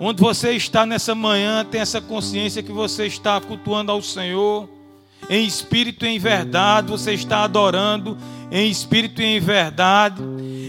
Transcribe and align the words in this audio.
Onde 0.00 0.20
você 0.20 0.52
está 0.52 0.86
nessa 0.86 1.14
manhã, 1.14 1.64
tem 1.64 1.80
essa 1.80 2.00
consciência 2.00 2.62
que 2.62 2.70
você 2.70 3.06
está 3.06 3.40
cultuando 3.40 3.90
ao 3.90 4.00
Senhor 4.00 4.68
em 5.28 5.44
espírito 5.44 6.06
e 6.06 6.08
em 6.08 6.18
verdade, 6.18 6.88
você 6.88 7.12
está 7.12 7.44
adorando 7.44 8.16
em 8.50 8.70
espírito 8.70 9.20
e 9.20 9.24
em 9.24 9.40
verdade. 9.40 10.22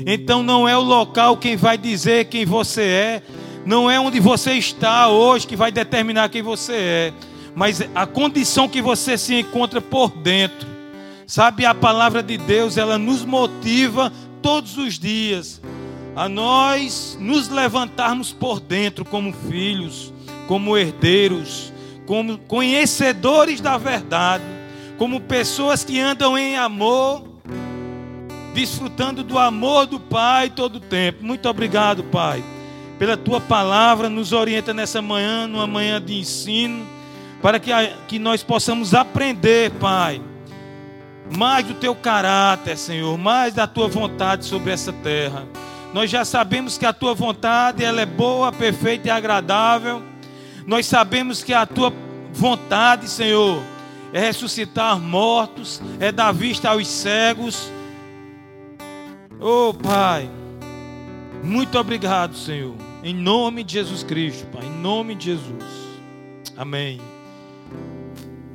Então 0.05 0.41
não 0.41 0.67
é 0.67 0.75
o 0.75 0.81
local 0.81 1.37
quem 1.37 1.55
vai 1.55 1.77
dizer 1.77 2.25
quem 2.25 2.45
você 2.45 2.81
é, 2.81 3.23
não 3.65 3.89
é 3.89 3.99
onde 3.99 4.19
você 4.19 4.53
está 4.53 5.09
hoje 5.09 5.45
que 5.45 5.55
vai 5.55 5.71
determinar 5.71 6.29
quem 6.29 6.41
você 6.41 6.73
é, 6.73 7.13
mas 7.55 7.81
a 7.93 8.05
condição 8.05 8.67
que 8.67 8.81
você 8.81 9.17
se 9.17 9.35
encontra 9.35 9.79
por 9.79 10.09
dentro. 10.09 10.67
Sabe, 11.27 11.63
a 11.63 11.75
palavra 11.75 12.23
de 12.23 12.39
Deus, 12.39 12.75
ela 12.75 12.97
nos 12.97 13.23
motiva 13.23 14.11
todos 14.41 14.79
os 14.79 14.97
dias 14.97 15.61
a 16.15 16.27
nós 16.27 17.17
nos 17.19 17.49
levantarmos 17.49 18.33
por 18.33 18.59
dentro 18.59 19.05
como 19.05 19.33
filhos, 19.33 20.13
como 20.47 20.77
herdeiros, 20.77 21.71
como 22.05 22.37
conhecedores 22.39 23.61
da 23.61 23.77
verdade, 23.77 24.43
como 24.97 25.21
pessoas 25.21 25.83
que 25.83 25.99
andam 25.99 26.37
em 26.37 26.57
amor, 26.57 27.23
desfrutando 28.53 29.23
do 29.23 29.37
amor 29.37 29.85
do 29.85 29.99
Pai 29.99 30.49
todo 30.49 30.77
o 30.77 30.79
tempo. 30.79 31.23
Muito 31.23 31.47
obrigado, 31.47 32.03
Pai, 32.03 32.43
pela 32.97 33.15
tua 33.15 33.39
palavra, 33.39 34.09
nos 34.09 34.33
orienta 34.33 34.73
nessa 34.73 35.01
manhã, 35.01 35.47
numa 35.47 35.67
manhã 35.67 36.01
de 36.01 36.17
ensino, 36.17 36.85
para 37.41 37.59
que, 37.59 37.71
que 38.07 38.19
nós 38.19 38.43
possamos 38.43 38.93
aprender, 38.93 39.71
Pai, 39.73 40.19
mais 41.37 41.65
do 41.65 41.75
teu 41.75 41.93
caráter, 41.93 42.75
Senhor, 42.75 43.17
mais 43.17 43.53
da 43.53 43.67
tua 43.67 43.87
vontade 43.87 44.45
sobre 44.45 44.73
essa 44.73 44.91
terra. 44.91 45.47
Nós 45.93 46.09
já 46.09 46.23
sabemos 46.23 46.77
que 46.77 46.85
a 46.85 46.93
tua 46.93 47.13
vontade 47.13 47.83
ela 47.83 48.01
é 48.01 48.05
boa, 48.05 48.51
perfeita 48.51 49.07
e 49.07 49.11
agradável. 49.11 50.03
Nós 50.65 50.85
sabemos 50.85 51.43
que 51.43 51.53
a 51.53 51.65
tua 51.65 51.91
vontade, 52.31 53.09
Senhor, 53.09 53.61
é 54.13 54.19
ressuscitar 54.19 54.99
mortos, 54.99 55.81
é 55.99 56.11
dar 56.11 56.31
vista 56.31 56.69
aos 56.69 56.87
cegos. 56.87 57.71
Oh, 59.39 59.73
Pai, 59.73 60.29
muito 61.43 61.77
obrigado, 61.79 62.35
Senhor. 62.35 62.75
Em 63.03 63.15
nome 63.15 63.63
de 63.63 63.73
Jesus 63.73 64.03
Cristo, 64.03 64.45
Pai, 64.47 64.65
em 64.65 64.81
nome 64.81 65.15
de 65.15 65.25
Jesus. 65.25 65.63
Amém. 66.55 67.01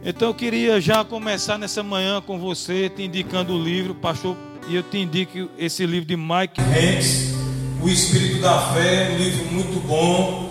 Então 0.04 0.28
eu 0.28 0.34
queria 0.34 0.80
já 0.80 1.02
começar 1.04 1.58
nessa 1.58 1.82
manhã 1.82 2.20
com 2.20 2.38
você, 2.38 2.90
te 2.90 3.02
indicando 3.02 3.54
o 3.54 3.60
livro, 3.60 3.94
pastor 3.94 4.36
e 4.68 4.76
eu 4.76 4.82
te 4.82 4.98
indico 4.98 5.50
esse 5.58 5.84
livro 5.84 6.06
de 6.06 6.16
Mike 6.16 6.60
Hanks, 6.60 7.34
O 7.82 7.88
Espírito 7.88 8.40
da 8.40 8.72
Fé, 8.72 9.10
um 9.12 9.18
livro 9.18 9.44
muito 9.46 9.86
bom, 9.86 10.50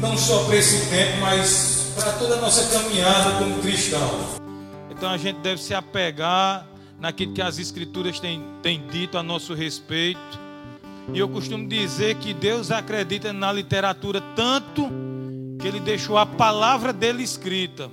não 0.00 0.16
só 0.16 0.44
para 0.44 0.56
esse 0.56 0.88
tempo, 0.88 1.20
mas 1.20 1.92
para 1.96 2.12
toda 2.12 2.34
a 2.36 2.40
nossa 2.40 2.78
caminhada 2.78 3.38
como 3.38 3.58
cristão. 3.60 4.36
Então 4.90 5.10
a 5.10 5.18
gente 5.18 5.40
deve 5.40 5.60
se 5.60 5.74
apegar 5.74 6.66
naquilo 7.00 7.34
que 7.34 7.42
as 7.42 7.58
Escrituras 7.58 8.20
têm, 8.20 8.42
têm 8.62 8.86
dito 8.90 9.18
a 9.18 9.22
nosso 9.22 9.54
respeito. 9.54 10.46
E 11.12 11.18
eu 11.18 11.28
costumo 11.28 11.68
dizer 11.68 12.16
que 12.16 12.32
Deus 12.32 12.70
acredita 12.70 13.32
na 13.32 13.52
literatura 13.52 14.20
tanto 14.34 14.88
que 15.60 15.66
Ele 15.66 15.80
deixou 15.80 16.16
a 16.18 16.26
palavra 16.26 16.92
dele 16.92 17.22
escrita 17.22 17.90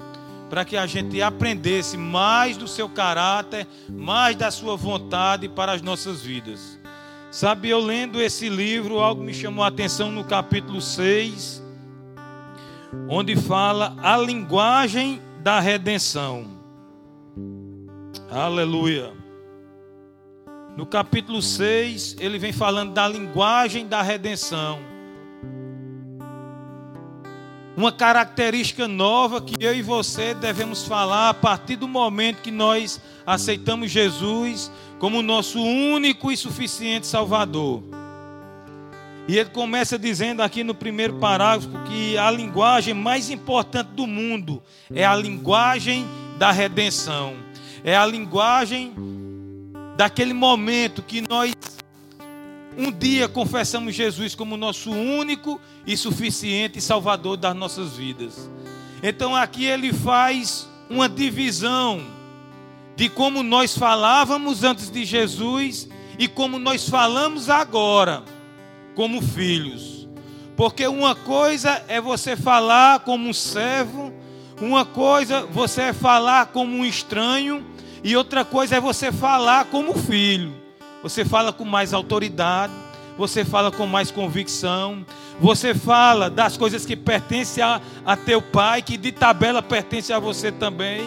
para 0.50 0.64
que 0.64 0.78
a 0.78 0.86
gente 0.86 1.22
aprendesse 1.22 1.98
mais 1.98 2.58
do 2.58 2.68
seu 2.68 2.88
caráter, 2.88 3.68
mais 3.90 4.36
da 4.36 4.52
sua 4.52 4.76
vontade 4.76 5.50
para 5.50 5.72
as 5.72 5.82
nossas 5.82 6.22
vidas. 6.22 6.80
Sabe, 7.32 7.70
eu 7.70 7.80
lendo 7.80 8.22
esse 8.22 8.48
livro, 8.48 9.00
algo 9.00 9.24
me 9.24 9.34
chamou 9.34 9.64
a 9.64 9.68
atenção 9.68 10.12
no 10.12 10.24
capítulo 10.24 10.80
6, 10.80 11.64
onde 13.10 13.36
fala 13.36 13.96
a 14.02 14.16
linguagem 14.18 15.20
da 15.42 15.60
redenção. 15.60 16.46
Aleluia. 18.30 19.12
No 20.78 20.86
capítulo 20.86 21.42
6, 21.42 22.18
ele 22.20 22.38
vem 22.38 22.54
falando 22.54 22.94
da 22.94 23.08
linguagem 23.08 23.88
da 23.88 24.02
redenção 24.02 24.93
uma 27.76 27.92
característica 27.92 28.88
nova 28.88 29.42
que 29.42 29.56
eu 29.64 29.74
e 29.74 29.82
você 29.82 30.34
devemos 30.34 30.86
falar 30.86 31.30
a 31.30 31.34
partir 31.34 31.76
do 31.76 31.88
momento 31.88 32.42
que 32.42 32.52
nós 32.52 33.02
aceitamos 33.26 33.90
Jesus 33.90 34.72
como 35.00 35.22
nosso 35.22 35.60
único 35.60 36.32
e 36.32 36.38
suficiente 36.38 37.08
Salvador. 37.08 37.84
E 39.28 39.38
ele 39.38 39.50
começa 39.50 39.98
dizendo 39.98 40.42
aqui 40.42 40.64
no 40.64 40.76
primeiro 40.76 41.16
parágrafo 41.16 41.70
que 41.86 42.18
a 42.18 42.30
linguagem 42.30 42.94
mais 42.94 43.30
importante 43.30 43.88
do 43.92 44.06
mundo 44.06 44.62
é 44.94 45.06
a 45.06 45.16
linguagem 45.16 46.06
da 46.38 46.52
redenção. 46.52 47.34
É 47.84 47.96
a 47.96 48.06
linguagem 48.06 48.94
daquele 49.96 50.34
momento 50.34 51.02
que 51.02 51.22
nós 51.22 51.53
um 52.78 52.92
dia 52.92 53.28
confessamos 53.28 53.96
Jesus 53.96 54.36
como 54.36 54.58
nosso 54.58 54.92
único 54.92 55.60
e 55.86 55.96
suficiente 55.96 56.82
Salvador 56.82 57.38
das 57.38 57.56
nossas 57.56 57.94
vidas. 57.94 58.50
Então 59.02 59.36
aqui 59.36 59.66
ele 59.66 59.92
faz 59.92 60.68
uma 60.90 61.10
divisão 61.10 62.02
de 62.96 63.10
como 63.10 63.44
nós 63.44 63.78
falávamos 63.78 64.64
antes 64.64 64.90
de 64.90 65.04
Jesus 65.04 65.88
e 66.18 66.28
como 66.28 66.60
nós 66.60 66.88
falamos 66.88 67.50
agora, 67.50 68.24
como 68.96 69.22
filhos. 69.22 70.08
Porque 70.56 70.88
uma 70.88 71.16
coisa 71.16 71.84
é 71.88 72.00
você 72.00 72.36
falar 72.36 73.00
como 73.00 73.28
um 73.28 73.34
servo, 73.34 74.14
uma 74.62 74.86
coisa 74.86 75.46
você 75.48 75.82
é 75.84 75.94
falar 75.94 76.48
como 76.48 76.78
um 76.78 76.86
estranho, 76.86 77.66
e 78.04 78.16
outra 78.16 78.46
coisa 78.46 78.76
é 78.76 78.80
você 78.80 79.12
falar 79.12 79.66
como 79.66 79.98
filho. 79.98 80.63
Você 81.04 81.26
fala 81.26 81.52
com 81.52 81.66
mais 81.66 81.94
autoridade, 81.94 82.72
você 83.18 83.44
fala 83.44 83.70
com 83.70 83.86
mais 83.86 84.10
convicção, 84.10 85.06
você 85.40 85.76
fala 85.76 86.30
das 86.30 86.56
coisas 86.56 86.86
que 86.86 86.96
pertencem 86.96 87.62
a, 87.62 87.82
a 88.06 88.16
teu 88.16 88.42
pai, 88.42 88.82
que 88.82 88.96
de 88.96 89.12
tabela 89.12 89.62
pertence 89.62 90.14
a 90.14 90.18
você 90.18 90.50
também. 90.50 91.02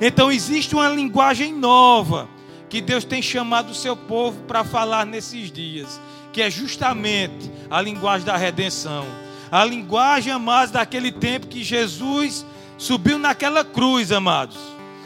Então 0.00 0.32
existe 0.32 0.74
uma 0.74 0.88
linguagem 0.88 1.52
nova 1.52 2.28
que 2.70 2.80
Deus 2.80 3.04
tem 3.04 3.20
chamado 3.20 3.70
o 3.70 3.74
seu 3.74 3.94
povo 3.94 4.40
para 4.44 4.64
falar 4.64 5.04
nesses 5.04 5.52
dias, 5.52 6.00
que 6.32 6.40
é 6.40 6.50
justamente 6.50 7.50
a 7.70 7.80
linguagem 7.80 8.26
da 8.26 8.38
redenção. 8.38 9.04
A 9.52 9.64
linguagem, 9.64 10.32
amados, 10.32 10.72
daquele 10.72 11.12
tempo 11.12 11.46
que 11.46 11.62
Jesus 11.62 12.44
subiu 12.78 13.18
naquela 13.18 13.62
cruz, 13.62 14.10
amados, 14.10 14.58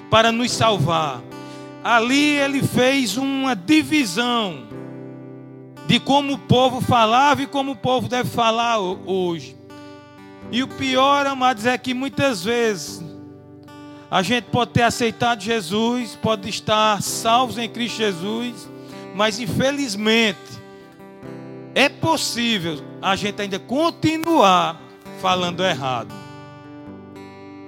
para 0.08 0.32
nos 0.32 0.50
salvar 0.52 1.20
ali 1.82 2.38
ele 2.38 2.62
fez 2.62 3.16
uma 3.16 3.54
divisão 3.56 4.68
de 5.86 5.98
como 5.98 6.34
o 6.34 6.38
povo 6.38 6.80
falava 6.80 7.42
e 7.42 7.46
como 7.46 7.72
o 7.72 7.76
povo 7.76 8.08
deve 8.08 8.28
falar 8.28 8.78
hoje. 8.78 9.56
E 10.52 10.62
o 10.62 10.68
pior, 10.68 11.26
amados, 11.26 11.66
é 11.66 11.76
que 11.78 11.94
muitas 11.94 12.44
vezes 12.44 13.02
a 14.10 14.22
gente 14.22 14.44
pode 14.44 14.72
ter 14.72 14.82
aceitado 14.82 15.40
Jesus, 15.40 16.18
pode 16.20 16.48
estar 16.48 17.00
salvos 17.02 17.58
em 17.58 17.68
Cristo 17.68 17.98
Jesus, 17.98 18.68
mas 19.14 19.38
infelizmente 19.38 20.38
é 21.74 21.88
possível 21.88 22.80
a 23.00 23.14
gente 23.16 23.40
ainda 23.40 23.58
continuar 23.58 24.80
falando 25.20 25.64
errado. 25.64 26.12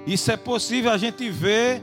Isso 0.05 0.31
é 0.31 0.37
possível 0.37 0.91
a 0.91 0.97
gente 0.97 1.29
ver 1.29 1.81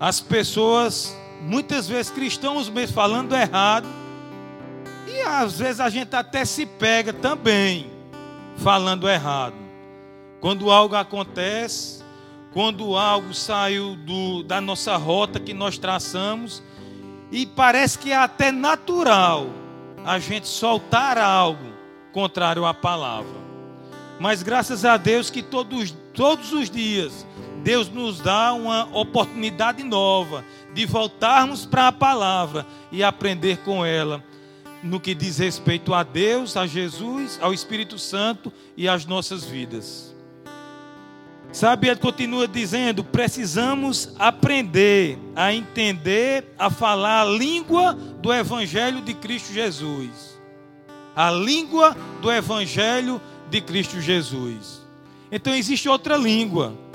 as 0.00 0.20
pessoas 0.20 1.14
muitas 1.42 1.88
vezes 1.88 2.10
cristãos 2.10 2.68
mesmo 2.68 2.94
falando 2.94 3.34
errado, 3.34 3.88
e 5.06 5.20
às 5.22 5.58
vezes 5.58 5.80
a 5.80 5.88
gente 5.88 6.14
até 6.14 6.44
se 6.44 6.66
pega 6.66 7.12
também 7.12 7.90
falando 8.56 9.08
errado. 9.08 9.54
Quando 10.40 10.70
algo 10.70 10.94
acontece, 10.94 12.02
quando 12.52 12.96
algo 12.96 13.32
saiu 13.34 13.96
do, 13.96 14.42
da 14.42 14.60
nossa 14.60 14.96
rota 14.96 15.38
que 15.38 15.54
nós 15.54 15.78
traçamos, 15.78 16.62
e 17.30 17.46
parece 17.46 17.98
que 17.98 18.12
é 18.12 18.16
até 18.16 18.52
natural 18.52 19.48
a 20.04 20.18
gente 20.18 20.46
soltar 20.46 21.18
algo 21.18 21.72
contrário 22.12 22.64
à 22.64 22.72
palavra. 22.72 23.46
Mas 24.18 24.42
graças 24.42 24.84
a 24.84 24.96
Deus 24.96 25.28
que 25.28 25.42
todos, 25.42 25.90
todos 26.14 26.52
os 26.52 26.70
dias 26.70 27.26
Deus 27.66 27.88
nos 27.88 28.20
dá 28.20 28.52
uma 28.52 28.88
oportunidade 28.96 29.82
nova 29.82 30.44
de 30.72 30.86
voltarmos 30.86 31.66
para 31.66 31.88
a 31.88 31.92
palavra 31.92 32.64
e 32.92 33.02
aprender 33.02 33.56
com 33.64 33.84
ela 33.84 34.22
no 34.84 35.00
que 35.00 35.16
diz 35.16 35.38
respeito 35.38 35.92
a 35.92 36.04
Deus, 36.04 36.56
a 36.56 36.64
Jesus, 36.64 37.40
ao 37.42 37.52
Espírito 37.52 37.98
Santo 37.98 38.52
e 38.76 38.88
às 38.88 39.04
nossas 39.04 39.44
vidas. 39.44 40.14
Sabe, 41.50 41.88
ele 41.88 41.98
continua 41.98 42.46
dizendo: 42.46 43.02
precisamos 43.02 44.14
aprender 44.16 45.18
a 45.34 45.52
entender, 45.52 46.44
a 46.56 46.70
falar 46.70 47.22
a 47.22 47.24
língua 47.24 47.94
do 47.94 48.32
Evangelho 48.32 49.00
de 49.00 49.12
Cristo 49.12 49.52
Jesus. 49.52 50.38
A 51.16 51.32
língua 51.32 51.96
do 52.22 52.30
Evangelho 52.30 53.20
de 53.50 53.60
Cristo 53.60 54.00
Jesus. 54.00 54.86
Então 55.32 55.52
existe 55.52 55.88
outra 55.88 56.16
língua. 56.16 56.85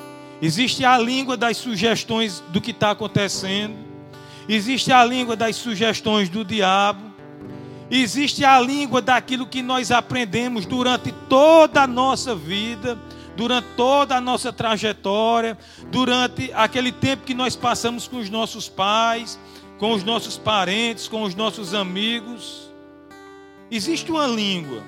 Existe 0.42 0.84
a 0.84 0.98
língua 0.98 1.38
das 1.38 1.58
sugestões 1.58 2.44
do 2.50 2.60
que 2.60 2.72
está 2.72 2.92
acontecendo. 2.92 3.76
Existe 4.50 4.92
a 4.92 5.06
língua 5.06 5.36
das 5.36 5.56
sugestões 5.56 6.30
do 6.30 6.44
diabo. 6.44 7.12
Existe 7.92 8.44
a 8.44 8.60
língua 8.60 9.02
daquilo 9.02 9.46
que 9.46 9.62
nós 9.62 9.92
aprendemos 9.92 10.66
durante 10.66 11.12
toda 11.30 11.84
a 11.84 11.88
nossa 11.88 12.34
vida, 12.34 12.98
durante 13.36 13.68
toda 13.78 14.16
a 14.16 14.22
nossa 14.22 14.52
trajetória, 14.52 15.58
durante 15.92 16.52
aquele 16.54 16.92
tempo 16.92 17.24
que 17.24 17.34
nós 17.34 17.56
passamos 17.56 18.08
com 18.08 18.18
os 18.18 18.30
nossos 18.30 18.68
pais, 18.68 19.38
com 19.78 19.92
os 19.92 20.04
nossos 20.04 20.38
parentes, 20.38 21.08
com 21.08 21.22
os 21.22 21.36
nossos 21.36 21.74
amigos. 21.74 22.72
Existe 23.70 24.10
uma 24.10 24.26
língua. 24.26 24.84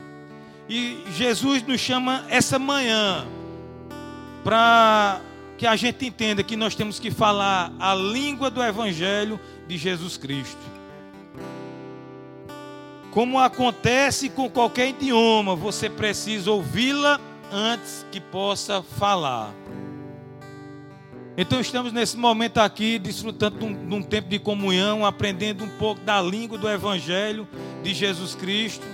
E 0.68 1.04
Jesus 1.16 1.62
nos 1.62 1.80
chama 1.80 2.26
essa 2.30 2.58
manhã 2.58 3.28
para 4.44 5.22
que 5.58 5.68
a 5.68 5.76
gente 5.76 6.06
entenda 6.06 6.44
que 6.44 6.56
nós 6.56 6.76
temos 6.76 7.00
que 7.00 7.12
falar 7.12 7.72
a 7.80 7.94
língua 7.94 8.50
do 8.50 8.64
Evangelho 8.64 9.40
de 9.68 9.78
Jesus 9.78 10.18
Cristo. 10.18 10.62
Como 13.12 13.38
acontece 13.38 14.30
com 14.30 14.50
qualquer 14.50 14.90
idioma, 14.90 15.56
você 15.56 15.90
precisa 15.90 16.52
ouvi-la 16.52 17.20
antes 17.52 18.06
que 18.12 18.20
possa 18.20 18.82
falar. 18.82 19.54
Então 21.38 21.60
estamos 21.60 21.92
nesse 21.92 22.18
momento 22.18 22.60
aqui, 22.60 22.98
desfrutando 23.00 23.60
de 23.60 23.66
um, 23.66 23.88
de 23.88 23.96
um, 23.96 24.02
tempo 24.04 24.30
de 24.30 24.40
comunhão, 24.40 25.06
aprendendo 25.06 25.64
um 25.64 25.70
pouco 25.70 26.02
da 26.02 26.22
língua 26.22 26.58
do 26.58 26.70
Evangelho 26.70 27.48
de 27.84 27.94
Jesus 27.94 28.36
Cristo. 28.36 28.86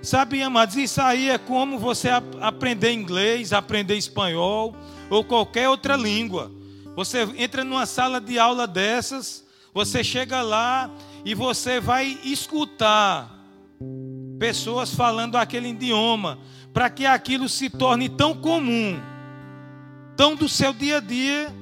Sabe, 0.00 0.42
amados, 0.42 0.76
isso 0.76 1.00
aí 1.00 1.30
é 1.30 1.38
como 1.38 1.78
você 1.78 2.08
aprender 2.40 2.92
inglês, 2.92 3.52
aprender 3.52 3.96
espanhol 3.96 4.74
ou 5.12 5.22
qualquer 5.22 5.68
outra 5.68 5.94
língua. 5.94 6.50
Você 6.96 7.22
entra 7.36 7.62
numa 7.62 7.84
sala 7.84 8.18
de 8.18 8.38
aula 8.38 8.66
dessas, 8.66 9.44
você 9.72 10.02
chega 10.02 10.40
lá 10.40 10.90
e 11.22 11.34
você 11.34 11.80
vai 11.80 12.18
escutar 12.24 13.30
pessoas 14.38 14.94
falando 14.94 15.36
aquele 15.36 15.68
idioma, 15.68 16.38
para 16.72 16.88
que 16.88 17.04
aquilo 17.04 17.46
se 17.48 17.68
torne 17.68 18.08
tão 18.08 18.34
comum, 18.34 18.98
tão 20.16 20.34
do 20.34 20.48
seu 20.48 20.72
dia 20.72 20.96
a 20.96 21.00
dia, 21.00 21.54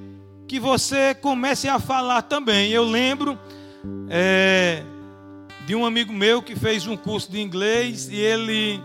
que 0.46 0.60
você 0.60 1.12
comece 1.14 1.68
a 1.68 1.80
falar 1.80 2.22
também. 2.22 2.70
Eu 2.70 2.84
lembro 2.84 3.38
é, 4.08 4.82
de 5.66 5.74
um 5.74 5.84
amigo 5.84 6.12
meu 6.12 6.40
que 6.40 6.54
fez 6.54 6.86
um 6.86 6.96
curso 6.96 7.30
de 7.30 7.40
inglês 7.40 8.08
e 8.08 8.16
ele 8.16 8.80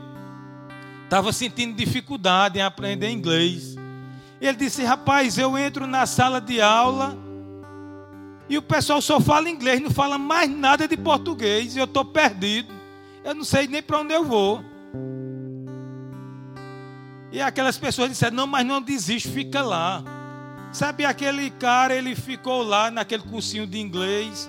estava 1.04 1.32
sentindo 1.32 1.76
dificuldade 1.76 2.58
em 2.58 2.62
aprender 2.64 3.10
inglês. 3.12 3.76
Ele 4.40 4.58
disse: 4.58 4.84
Rapaz, 4.84 5.38
eu 5.38 5.58
entro 5.58 5.88
na 5.88 6.06
sala 6.06 6.40
de 6.40 6.62
aula 6.62 7.18
e 8.48 8.58
o 8.58 8.62
pessoal 8.62 9.02
só 9.02 9.20
fala 9.20 9.50
inglês, 9.50 9.82
não 9.82 9.90
fala 9.90 10.18
mais 10.18 10.50
nada 10.50 10.88
de 10.88 10.96
português, 10.96 11.76
eu 11.76 11.86
estou 11.86 12.06
perdido 12.06 12.76
eu 13.26 13.34
não 13.34 13.44
sei 13.44 13.68
nem 13.68 13.82
para 13.82 14.02
onde 14.02 14.14
eu 14.14 14.24
vou. 14.24 14.64
E 17.32 17.42
aquelas 17.42 17.76
pessoas 17.76 18.10
disseram: 18.10 18.36
Não, 18.36 18.46
mas 18.46 18.64
não 18.64 18.80
desiste, 18.80 19.28
fica 19.28 19.64
lá. 19.64 20.04
Sabe, 20.72 21.06
aquele 21.06 21.50
cara, 21.50 21.96
ele 21.96 22.16
ficou 22.16 22.62
lá 22.62 22.92
naquele 22.92 23.24
cursinho 23.24 23.66
de 23.66 23.80
inglês 23.80 24.48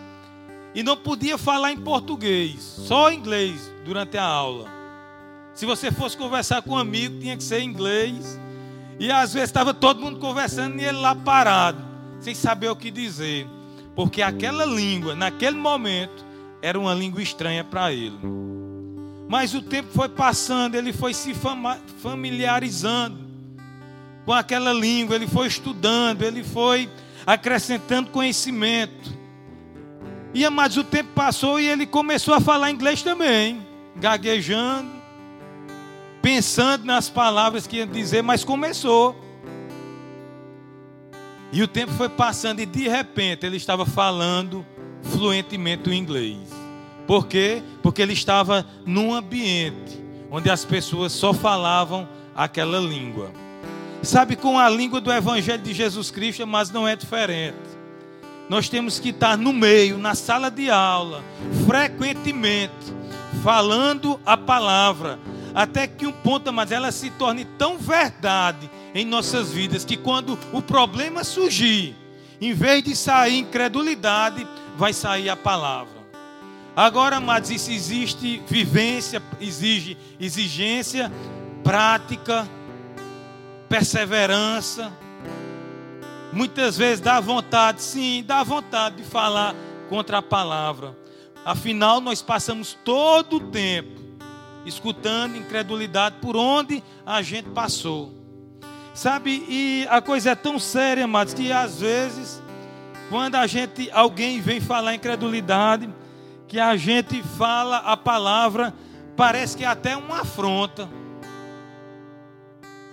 e 0.75 0.83
não 0.83 0.97
podia 0.97 1.38
falar 1.38 1.73
em 1.73 1.79
português, 1.79 2.61
só 2.61 3.11
inglês 3.11 3.73
durante 3.83 4.19
a 4.19 4.25
aula. 4.25 4.69
Se 5.55 5.65
você 5.65 5.91
fosse 5.91 6.15
conversar 6.17 6.61
com 6.61 6.73
um 6.73 6.79
amigo, 6.79 7.19
tinha 7.19 7.37
que 7.37 7.43
ser 7.43 7.62
inglês. 7.62 8.38
E 8.98 9.10
às 9.10 9.34
vezes 9.34 9.50
estava 9.50 9.75
todo 9.75 10.00
mundo 10.00 10.19
conversando 10.19 10.81
e 10.81 10.84
ele 10.84 10.98
lá 10.98 11.14
parado, 11.14 11.82
sem 12.20 12.34
saber 12.34 12.70
o 12.70 12.76
que 12.76 12.90
dizer. 12.90 13.46
Porque 13.94 14.22
aquela 14.22 14.64
língua, 14.64 15.14
naquele 15.14 15.56
momento, 15.56 16.25
era 16.62 16.78
uma 16.78 16.94
língua 16.94 17.22
estranha 17.22 17.62
para 17.62 17.93
ele. 17.93 18.19
Mas 19.28 19.54
o 19.54 19.62
tempo 19.62 19.88
foi 19.93 20.08
passando, 20.08 20.75
ele 20.76 20.93
foi 20.93 21.12
se 21.12 21.34
familiarizando 21.98 23.26
com 24.25 24.32
aquela 24.32 24.72
língua, 24.72 25.14
ele 25.14 25.26
foi 25.26 25.46
estudando, 25.46 26.22
ele 26.22 26.42
foi 26.42 26.88
acrescentando 27.26 28.10
conhecimento. 28.10 29.14
E 30.34 30.44
amados, 30.44 30.76
o 30.76 30.84
tempo 30.84 31.10
passou 31.14 31.58
e 31.58 31.66
ele 31.69 31.87
começou 31.87 32.34
a 32.34 32.40
falar 32.40 32.70
inglês 32.70 33.02
também, 33.02 33.66
gaguejando, 33.96 34.95
pensando 36.26 36.84
nas 36.84 37.08
palavras 37.08 37.69
que 37.69 37.76
ia 37.76 37.87
dizer, 37.87 38.20
mas 38.20 38.43
começou. 38.43 39.14
E 41.52 41.62
o 41.62 41.69
tempo 41.69 41.93
foi 41.93 42.08
passando 42.08 42.58
e 42.58 42.67
de 42.67 42.88
repente 42.88 43.46
ele 43.46 43.56
estava 43.56 43.87
falando 43.87 44.67
fluentemente 45.02 45.88
o 45.88 45.94
inglês. 45.94 46.37
Por 47.06 47.28
quê? 47.28 47.62
Porque 47.81 48.02
ele 48.02 48.12
estava 48.12 48.67
num 48.84 49.14
ambiente 49.14 50.02
onde 50.28 50.50
as 50.50 50.64
pessoas 50.64 51.12
só 51.12 51.32
falavam 51.32 52.08
aquela 52.34 52.81
língua. 52.81 53.31
Sabe, 54.02 54.34
com 54.34 54.58
a 54.58 54.69
língua 54.69 55.00
do 55.00 55.12
Evangelho 55.12 55.62
de 55.62 55.73
Jesus 55.73 56.11
Cristo, 56.11 56.44
mas 56.44 56.73
não 56.73 56.88
é 56.88 56.96
diferente. 56.96 57.56
Nós 58.49 58.69
temos 58.69 58.99
que 58.99 59.11
estar 59.11 59.38
no 59.38 59.52
meio, 59.52 59.96
na 59.96 60.17
sala 60.17 60.50
de 60.50 60.69
aula, 60.70 61.23
frequentemente, 61.64 62.75
falando 63.44 64.19
a 64.26 64.37
palavra, 64.37 65.20
até 65.56 65.87
que 65.87 66.06
um 66.06 66.12
ponto, 66.12 66.53
mas 66.53 66.70
ela 66.70 66.93
se 66.93 67.08
torne 67.08 67.47
tão 67.47 67.79
verdade 67.79 68.70
em 68.94 69.06
nossas 69.06 69.50
vidas 69.50 69.87
que 69.87 69.97
quando 69.97 70.38
o 70.53 70.61
problema 70.61 71.25
surgir, 71.25 71.97
em 72.38 72.53
vez 72.53 72.85
de 72.85 72.94
sair 72.94 73.38
incredulidade, 73.38 74.47
vai 74.76 74.93
sair 74.93 75.31
a 75.31 75.37
palavra. 75.37 75.97
Agora, 76.76 77.17
amados, 77.17 77.49
isso 77.49 77.70
existe 77.70 78.43
vivência, 78.47 79.23
exige 79.41 79.97
exigência, 80.20 81.11
prática, 81.64 82.47
perseverança. 83.67 84.93
Muitas 86.35 86.76
vezes 86.76 87.00
dá 87.00 87.19
vontade, 87.19 87.82
sim, 87.82 88.23
dá 88.26 88.43
vontade 88.43 88.97
de 88.97 89.05
falar 89.05 89.55
contra 89.88 90.19
a 90.19 90.23
palavra. 90.23 90.94
Afinal, 91.47 91.99
nós 91.99 92.20
passamos 92.20 92.76
todo 92.85 93.37
o 93.37 93.41
tempo 93.41 94.06
escutando 94.66 95.36
incredulidade 95.36 96.16
por 96.20 96.36
onde 96.36 96.82
a 97.04 97.22
gente 97.22 97.48
passou. 97.50 98.12
Sabe, 98.92 99.44
e 99.48 99.87
a 99.90 100.00
coisa 100.00 100.30
é 100.30 100.35
tão 100.35 100.58
séria, 100.58 101.04
amados, 101.04 101.35
que 101.35 101.52
às 101.52 101.80
vezes, 101.80 102.42
quando 103.08 103.37
a 103.37 103.46
gente, 103.46 103.90
alguém 103.90 104.40
vem 104.40 104.61
falar 104.61 104.94
incredulidade, 104.94 105.88
que 106.49 106.58
a 106.58 106.76
gente 106.76 107.23
fala 107.23 107.78
a 107.78 107.96
palavra, 107.96 108.75
parece 109.16 109.56
que 109.56 109.64
é 109.64 109.66
até 109.66 109.96
uma 109.96 110.20
afronta. 110.23 110.88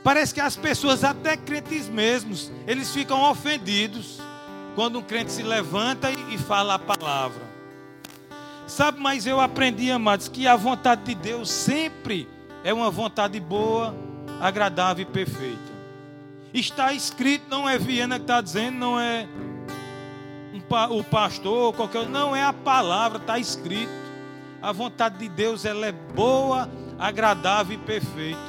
Parece 0.04 0.34
que 0.34 0.42
as 0.42 0.58
pessoas, 0.58 1.04
até 1.04 1.38
crentes 1.38 1.88
mesmos, 1.88 2.52
eles 2.68 2.94
ficam 2.94 3.22
ofendidos 3.32 4.20
quando 4.76 5.00
um 5.00 5.02
crente 5.02 5.32
se 5.32 5.44
levanta 5.44 6.12
e, 6.12 6.38
fala 6.38 6.74
a 6.74 6.80
palavra. 6.80 7.53
Sabe, 8.74 9.00
mas 9.00 9.28
eu 9.28 9.40
aprendi, 9.40 9.92
amados, 9.92 10.28
que 10.28 10.48
a 10.48 10.56
vontade 10.56 11.04
de 11.04 11.14
Deus 11.14 11.52
sempre 11.52 12.28
é 12.64 12.74
uma 12.74 12.90
vontade 12.90 13.40
boa, 13.40 13.96
agradável 14.42 15.04
e 15.04 15.06
perfeita. 15.06 15.72
Está 16.52 16.92
escrito, 16.92 17.44
não 17.52 17.70
é 17.70 17.78
Viena 17.78 18.16
que 18.16 18.24
está 18.24 18.42
dizendo, 18.42 18.80
não 18.80 19.00
é 19.00 19.28
o 20.90 21.04
pastor, 21.04 21.72
qualquer 21.76 22.10
não 22.10 22.36
é 22.36 22.44
a 22.44 22.52
palavra, 22.52 23.20
está 23.20 23.38
escrito. 23.38 23.94
A 24.60 24.72
vontade 24.72 25.20
de 25.20 25.30
Deus 25.30 25.66
ela 25.66 25.86
é 25.86 25.92
boa, 25.92 26.68
agradável 26.98 27.76
e 27.76 27.78
perfeita. 27.78 28.40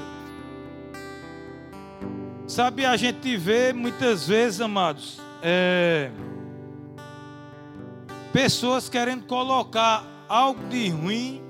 Sabe, 2.46 2.86
a 2.86 2.96
gente 2.96 3.36
vê 3.36 3.74
muitas 3.74 4.26
vezes, 4.26 4.62
amados, 4.62 5.20
é, 5.42 6.10
pessoas 8.32 8.88
querendo 8.88 9.26
colocar 9.26 10.13
algo 10.28 10.66
de 10.68 10.88
ruim, 10.88 11.42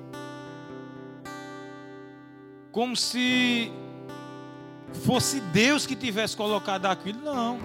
como 2.73 2.97
se 2.97 3.71
fosse 5.05 5.41
Deus 5.41 5.87
que 5.87 5.95
tivesse 5.95 6.37
colocado 6.37 6.87
aquilo. 6.87 7.21
Não 7.21 7.59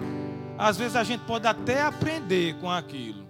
às 0.60 0.76
vezes 0.76 0.94
a 0.94 1.02
gente 1.02 1.20
pode 1.20 1.46
até 1.46 1.80
aprender 1.80 2.54
com 2.56 2.70
aquilo. 2.70 3.24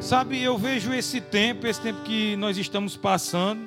Sabe, 0.00 0.40
eu 0.42 0.58
vejo 0.58 0.92
esse 0.92 1.18
tempo, 1.18 1.66
esse 1.66 1.80
tempo 1.80 2.02
que 2.02 2.36
nós 2.36 2.58
estamos 2.58 2.94
passando, 2.94 3.66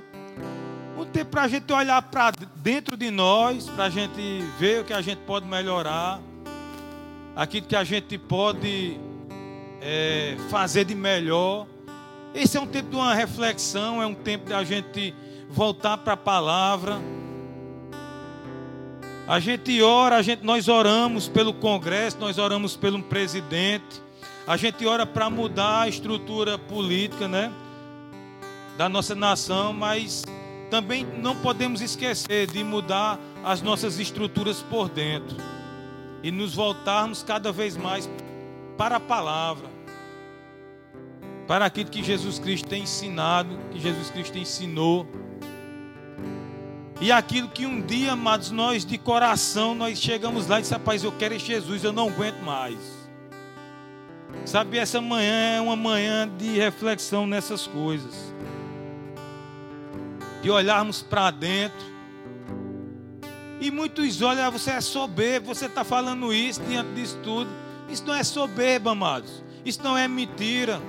um 0.95 1.03
tempo 1.03 1.31
para 1.31 1.43
a 1.43 1.47
gente 1.47 1.73
olhar 1.73 1.99
para 2.03 2.31
dentro 2.57 2.95
de 2.95 3.09
nós, 3.09 3.67
para 3.67 3.85
a 3.85 3.89
gente 3.89 4.43
ver 4.59 4.81
o 4.81 4.85
que 4.85 4.93
a 4.93 5.01
gente 5.01 5.17
pode 5.19 5.47
melhorar, 5.47 6.21
aquilo 7.35 7.65
que 7.65 7.75
a 7.75 7.83
gente 7.83 8.19
pode 8.19 8.99
é, 9.81 10.37
fazer 10.51 10.85
de 10.85 10.93
melhor. 10.93 11.65
Esse 12.33 12.57
é 12.57 12.61
um 12.61 12.67
tempo 12.67 12.89
de 12.89 12.95
uma 12.95 13.13
reflexão, 13.13 14.01
é 14.01 14.05
um 14.05 14.13
tempo 14.13 14.45
de 14.47 14.53
a 14.53 14.63
gente 14.63 15.13
voltar 15.49 15.97
para 15.97 16.13
a 16.13 16.17
palavra. 16.17 16.99
A 19.27 19.39
gente 19.39 19.81
ora, 19.81 20.17
a 20.17 20.21
gente, 20.21 20.43
nós 20.43 20.67
oramos 20.67 21.27
pelo 21.27 21.53
Congresso, 21.53 22.17
nós 22.19 22.37
oramos 22.37 22.75
pelo 22.75 23.01
presidente, 23.03 24.01
a 24.45 24.55
gente 24.55 24.85
ora 24.85 25.05
para 25.05 25.29
mudar 25.29 25.81
a 25.81 25.87
estrutura 25.89 26.57
política, 26.57 27.27
né? 27.27 27.51
Da 28.77 28.87
nossa 28.87 29.13
nação, 29.13 29.73
mas 29.73 30.23
também 30.69 31.05
não 31.05 31.35
podemos 31.35 31.81
esquecer 31.81 32.47
de 32.47 32.63
mudar 32.63 33.19
as 33.43 33.61
nossas 33.61 33.99
estruturas 33.99 34.61
por 34.61 34.87
dentro 34.89 35.37
e 36.23 36.31
nos 36.31 36.55
voltarmos 36.55 37.23
cada 37.23 37.51
vez 37.51 37.75
mais 37.75 38.09
para 38.77 38.97
a 38.97 38.99
palavra, 38.99 39.67
para 41.47 41.65
aquilo 41.65 41.89
que 41.89 42.03
Jesus 42.03 42.37
Cristo 42.37 42.67
tem 42.67 42.83
ensinado, 42.83 43.57
que 43.71 43.79
Jesus 43.79 44.09
Cristo 44.09 44.37
ensinou. 44.37 45.07
E 46.99 47.11
aquilo 47.11 47.47
que 47.47 47.65
um 47.65 47.79
dia, 47.79 48.11
amados, 48.11 48.51
nós 48.51 48.83
de 48.83 48.97
coração, 48.97 49.73
nós 49.73 49.99
chegamos 50.01 50.47
lá 50.47 50.59
e 50.59 50.61
disse, 50.61 50.73
rapaz, 50.73 51.03
eu 51.03 51.11
quero 51.11 51.39
Jesus, 51.39 51.83
eu 51.83 51.93
não 51.93 52.09
aguento 52.09 52.39
mais. 52.41 52.77
Sabe, 54.45 54.77
essa 54.77 54.99
manhã 54.99 55.57
é 55.57 55.61
uma 55.61 55.75
manhã 55.75 56.27
de 56.37 56.57
reflexão 56.57 57.25
nessas 57.25 57.65
coisas. 57.65 58.33
De 60.41 60.49
olharmos 60.49 61.01
para 61.01 61.31
dentro. 61.31 61.97
E 63.61 63.71
muitos 63.71 64.21
olham, 64.21 64.45
ah, 64.45 64.49
você 64.49 64.71
é 64.71 64.81
soberbo, 64.81 65.47
você 65.47 65.65
está 65.67 65.83
falando 65.83 66.33
isso 66.33 66.61
diante 66.63 66.91
disso 66.91 67.17
tudo. 67.23 67.49
Isso 67.89 68.03
não 68.05 68.13
é 68.13 68.23
soberba, 68.23 68.91
amados. 68.91 69.43
Isso 69.63 69.81
não 69.81 69.97
é 69.97 70.07
mentira. 70.07 70.81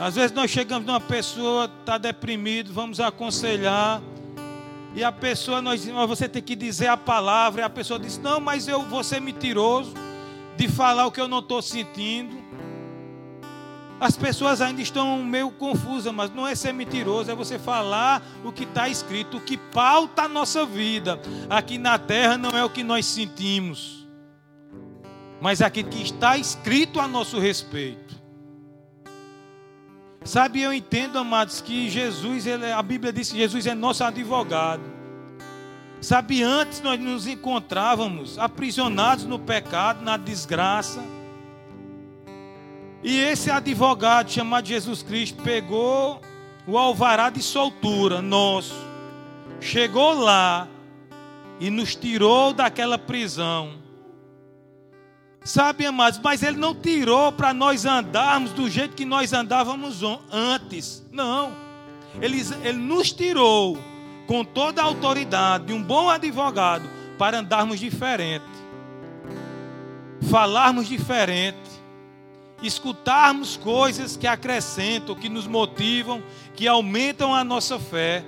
Às 0.00 0.14
vezes 0.14 0.32
nós 0.32 0.50
chegamos 0.50 0.86
numa 0.86 0.98
pessoa, 0.98 1.70
está 1.80 1.98
deprimido, 1.98 2.72
vamos 2.72 2.98
aconselhar. 3.00 4.00
E 4.94 5.04
a 5.04 5.12
pessoa, 5.12 5.60
nós 5.60 5.80
dizemos, 5.80 6.08
você 6.08 6.26
tem 6.26 6.42
que 6.42 6.56
dizer 6.56 6.86
a 6.86 6.96
palavra. 6.96 7.60
E 7.60 7.64
a 7.64 7.68
pessoa 7.68 8.00
diz, 8.00 8.16
não, 8.16 8.40
mas 8.40 8.66
eu 8.66 8.80
vou 8.80 9.04
ser 9.04 9.20
mentiroso 9.20 9.92
de 10.56 10.68
falar 10.68 11.06
o 11.06 11.12
que 11.12 11.20
eu 11.20 11.28
não 11.28 11.40
estou 11.40 11.60
sentindo. 11.60 12.34
As 14.00 14.16
pessoas 14.16 14.62
ainda 14.62 14.80
estão 14.80 15.22
meio 15.22 15.50
confusas, 15.50 16.10
mas 16.14 16.30
não 16.30 16.48
é 16.48 16.54
ser 16.54 16.72
mentiroso, 16.72 17.30
é 17.30 17.34
você 17.34 17.58
falar 17.58 18.22
o 18.42 18.50
que 18.50 18.64
está 18.64 18.88
escrito, 18.88 19.36
o 19.36 19.40
que 19.42 19.58
pauta 19.58 20.22
a 20.22 20.28
nossa 20.28 20.64
vida. 20.64 21.20
Aqui 21.50 21.76
na 21.76 21.98
terra 21.98 22.38
não 22.38 22.56
é 22.56 22.64
o 22.64 22.70
que 22.70 22.82
nós 22.82 23.04
sentimos, 23.04 24.08
mas 25.38 25.60
é 25.60 25.66
aquilo 25.66 25.90
que 25.90 26.02
está 26.02 26.38
escrito 26.38 26.98
a 26.98 27.06
nosso 27.06 27.38
respeito. 27.38 28.09
Sabe, 30.30 30.62
eu 30.62 30.72
entendo, 30.72 31.18
amados, 31.18 31.60
que 31.60 31.90
Jesus, 31.90 32.46
ele, 32.46 32.70
a 32.70 32.80
Bíblia 32.80 33.12
diz 33.12 33.32
que 33.32 33.36
Jesus 33.36 33.66
é 33.66 33.74
nosso 33.74 34.04
advogado. 34.04 34.80
Sabe, 36.00 36.40
antes 36.40 36.80
nós 36.80 37.00
nos 37.00 37.26
encontrávamos 37.26 38.38
aprisionados 38.38 39.24
no 39.24 39.40
pecado, 39.40 40.04
na 40.04 40.16
desgraça. 40.16 41.02
E 43.02 43.18
esse 43.18 43.50
advogado 43.50 44.30
chamado 44.30 44.68
Jesus 44.68 45.02
Cristo 45.02 45.42
pegou 45.42 46.22
o 46.64 46.78
alvará 46.78 47.28
de 47.28 47.42
soltura 47.42 48.22
nosso, 48.22 48.76
chegou 49.60 50.12
lá 50.12 50.68
e 51.58 51.70
nos 51.70 51.96
tirou 51.96 52.54
daquela 52.54 52.96
prisão 52.96 53.72
Sabe, 55.42 55.86
amados, 55.86 56.20
mas 56.22 56.42
ele 56.42 56.58
não 56.58 56.74
tirou 56.74 57.32
para 57.32 57.54
nós 57.54 57.86
andarmos 57.86 58.52
do 58.52 58.68
jeito 58.68 58.94
que 58.94 59.06
nós 59.06 59.32
andávamos 59.32 60.00
antes. 60.30 61.02
Não. 61.10 61.52
Ele, 62.20 62.42
ele 62.62 62.78
nos 62.78 63.10
tirou 63.12 63.78
com 64.26 64.44
toda 64.44 64.82
a 64.82 64.84
autoridade 64.84 65.66
de 65.66 65.72
um 65.72 65.82
bom 65.82 66.10
advogado 66.10 66.88
para 67.16 67.38
andarmos 67.38 67.80
diferente, 67.80 68.44
falarmos 70.30 70.86
diferente, 70.86 71.58
escutarmos 72.62 73.56
coisas 73.56 74.16
que 74.16 74.26
acrescentam, 74.26 75.14
que 75.14 75.28
nos 75.28 75.46
motivam, 75.46 76.22
que 76.54 76.68
aumentam 76.68 77.34
a 77.34 77.42
nossa 77.42 77.78
fé, 77.78 78.24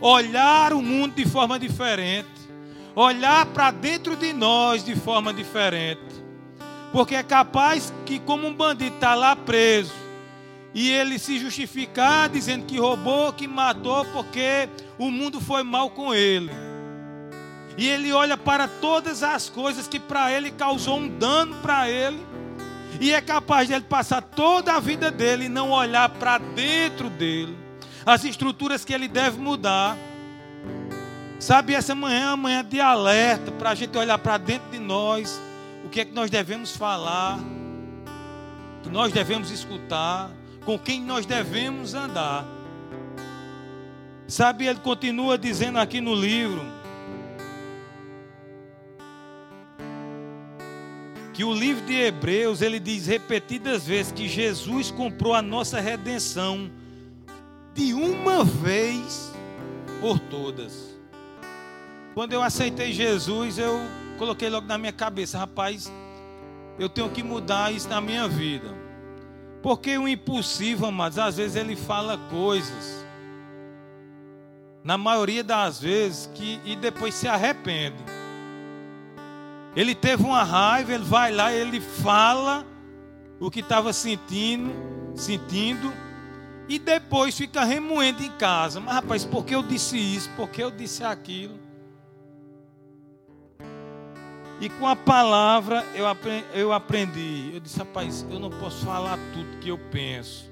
olhar 0.00 0.72
o 0.72 0.82
mundo 0.82 1.14
de 1.14 1.24
forma 1.24 1.58
diferente 1.58 2.33
olhar 2.94 3.46
para 3.46 3.70
dentro 3.70 4.16
de 4.16 4.32
nós 4.32 4.84
de 4.84 4.94
forma 4.94 5.32
diferente. 5.32 6.00
Porque 6.92 7.14
é 7.14 7.22
capaz 7.22 7.92
que, 8.06 8.18
como 8.18 8.46
um 8.46 8.54
bandido 8.54 8.94
está 8.94 9.14
lá 9.14 9.34
preso, 9.34 9.92
e 10.72 10.90
ele 10.90 11.18
se 11.18 11.38
justificar 11.38 12.28
dizendo 12.28 12.66
que 12.66 12.78
roubou, 12.78 13.32
que 13.32 13.46
matou, 13.46 14.04
porque 14.06 14.68
o 14.98 15.10
mundo 15.10 15.40
foi 15.40 15.62
mal 15.62 15.90
com 15.90 16.14
ele. 16.14 16.50
E 17.76 17.88
ele 17.88 18.12
olha 18.12 18.36
para 18.36 18.68
todas 18.68 19.22
as 19.22 19.48
coisas 19.48 19.88
que 19.88 19.98
para 19.98 20.32
ele 20.32 20.50
causou 20.50 20.98
um 20.98 21.08
dano 21.08 21.56
para 21.56 21.90
ele. 21.90 22.20
E 23.00 23.12
é 23.12 23.20
capaz 23.20 23.66
de 23.66 23.74
ele 23.74 23.84
passar 23.84 24.22
toda 24.22 24.74
a 24.74 24.80
vida 24.80 25.10
dele 25.10 25.46
e 25.46 25.48
não 25.48 25.70
olhar 25.70 26.08
para 26.08 26.38
dentro 26.38 27.10
dele. 27.10 27.56
As 28.06 28.24
estruturas 28.24 28.84
que 28.84 28.92
ele 28.92 29.08
deve 29.08 29.38
mudar. 29.40 29.96
Sabe, 31.44 31.74
essa 31.74 31.94
manhã 31.94 32.20
é 32.20 32.28
uma 32.28 32.36
manhã 32.38 32.64
de 32.64 32.80
alerta 32.80 33.52
para 33.52 33.68
a 33.68 33.74
gente 33.74 33.98
olhar 33.98 34.16
para 34.16 34.38
dentro 34.38 34.70
de 34.70 34.78
nós, 34.78 35.38
o 35.84 35.90
que 35.90 36.00
é 36.00 36.04
que 36.06 36.14
nós 36.14 36.30
devemos 36.30 36.74
falar, 36.74 37.38
que 38.82 38.88
nós 38.88 39.12
devemos 39.12 39.50
escutar, 39.50 40.30
com 40.64 40.78
quem 40.78 41.02
nós 41.02 41.26
devemos 41.26 41.92
andar. 41.92 42.46
Sabe, 44.26 44.64
ele 44.64 44.78
continua 44.78 45.36
dizendo 45.36 45.78
aqui 45.78 46.00
no 46.00 46.14
livro 46.14 46.64
que 51.34 51.44
o 51.44 51.52
livro 51.52 51.84
de 51.84 51.92
Hebreus 51.92 52.62
ele 52.62 52.80
diz 52.80 53.06
repetidas 53.06 53.86
vezes 53.86 54.12
que 54.12 54.26
Jesus 54.26 54.90
comprou 54.90 55.34
a 55.34 55.42
nossa 55.42 55.78
redenção 55.78 56.70
de 57.74 57.92
uma 57.92 58.42
vez 58.42 59.30
por 60.00 60.18
todas. 60.18 60.93
Quando 62.14 62.32
eu 62.32 62.42
aceitei 62.42 62.92
Jesus, 62.92 63.58
eu 63.58 63.76
coloquei 64.16 64.48
logo 64.48 64.68
na 64.68 64.78
minha 64.78 64.92
cabeça, 64.92 65.36
rapaz, 65.36 65.92
eu 66.78 66.88
tenho 66.88 67.10
que 67.10 67.24
mudar 67.24 67.72
isso 67.72 67.88
na 67.88 68.00
minha 68.00 68.28
vida. 68.28 68.72
Porque 69.60 69.98
o 69.98 70.06
impulsivo, 70.06 70.86
amados, 70.86 71.18
às 71.18 71.36
vezes 71.38 71.56
ele 71.56 71.74
fala 71.74 72.16
coisas, 72.30 73.04
na 74.84 74.96
maioria 74.96 75.42
das 75.42 75.80
vezes, 75.80 76.30
que 76.34 76.60
e 76.64 76.76
depois 76.76 77.14
se 77.14 77.26
arrepende. 77.26 77.96
Ele 79.74 79.92
teve 79.92 80.22
uma 80.22 80.44
raiva, 80.44 80.92
ele 80.92 81.02
vai 81.02 81.32
lá, 81.32 81.52
ele 81.52 81.80
fala 81.80 82.64
o 83.40 83.50
que 83.50 83.58
estava 83.58 83.92
sentindo, 83.92 84.72
sentindo, 85.16 85.92
e 86.68 86.78
depois 86.78 87.36
fica 87.36 87.64
remoendo 87.64 88.22
em 88.22 88.30
casa. 88.32 88.78
Mas 88.78 88.94
rapaz, 88.94 89.24
por 89.24 89.44
que 89.44 89.54
eu 89.54 89.64
disse 89.64 89.98
isso? 89.98 90.30
Por 90.36 90.48
que 90.48 90.62
eu 90.62 90.70
disse 90.70 91.02
aquilo? 91.02 91.63
E 94.64 94.68
com 94.70 94.86
a 94.86 94.96
palavra 94.96 95.84
eu 95.94 96.08
aprendi, 96.08 96.46
eu 96.54 96.72
aprendi. 96.72 97.50
Eu 97.52 97.60
disse, 97.60 97.78
rapaz, 97.78 98.24
eu 98.30 98.40
não 98.40 98.48
posso 98.48 98.82
falar 98.86 99.18
tudo 99.34 99.58
que 99.58 99.68
eu 99.68 99.76
penso, 99.76 100.50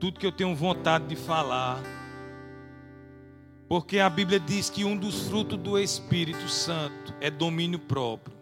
tudo 0.00 0.18
que 0.18 0.24
eu 0.24 0.32
tenho 0.32 0.56
vontade 0.56 1.04
de 1.04 1.14
falar. 1.14 1.78
Porque 3.68 3.98
a 3.98 4.08
Bíblia 4.08 4.40
diz 4.40 4.70
que 4.70 4.82
um 4.82 4.96
dos 4.96 5.28
frutos 5.28 5.58
do 5.58 5.78
Espírito 5.78 6.48
Santo 6.48 7.12
é 7.20 7.30
domínio 7.30 7.78
próprio. 7.78 8.34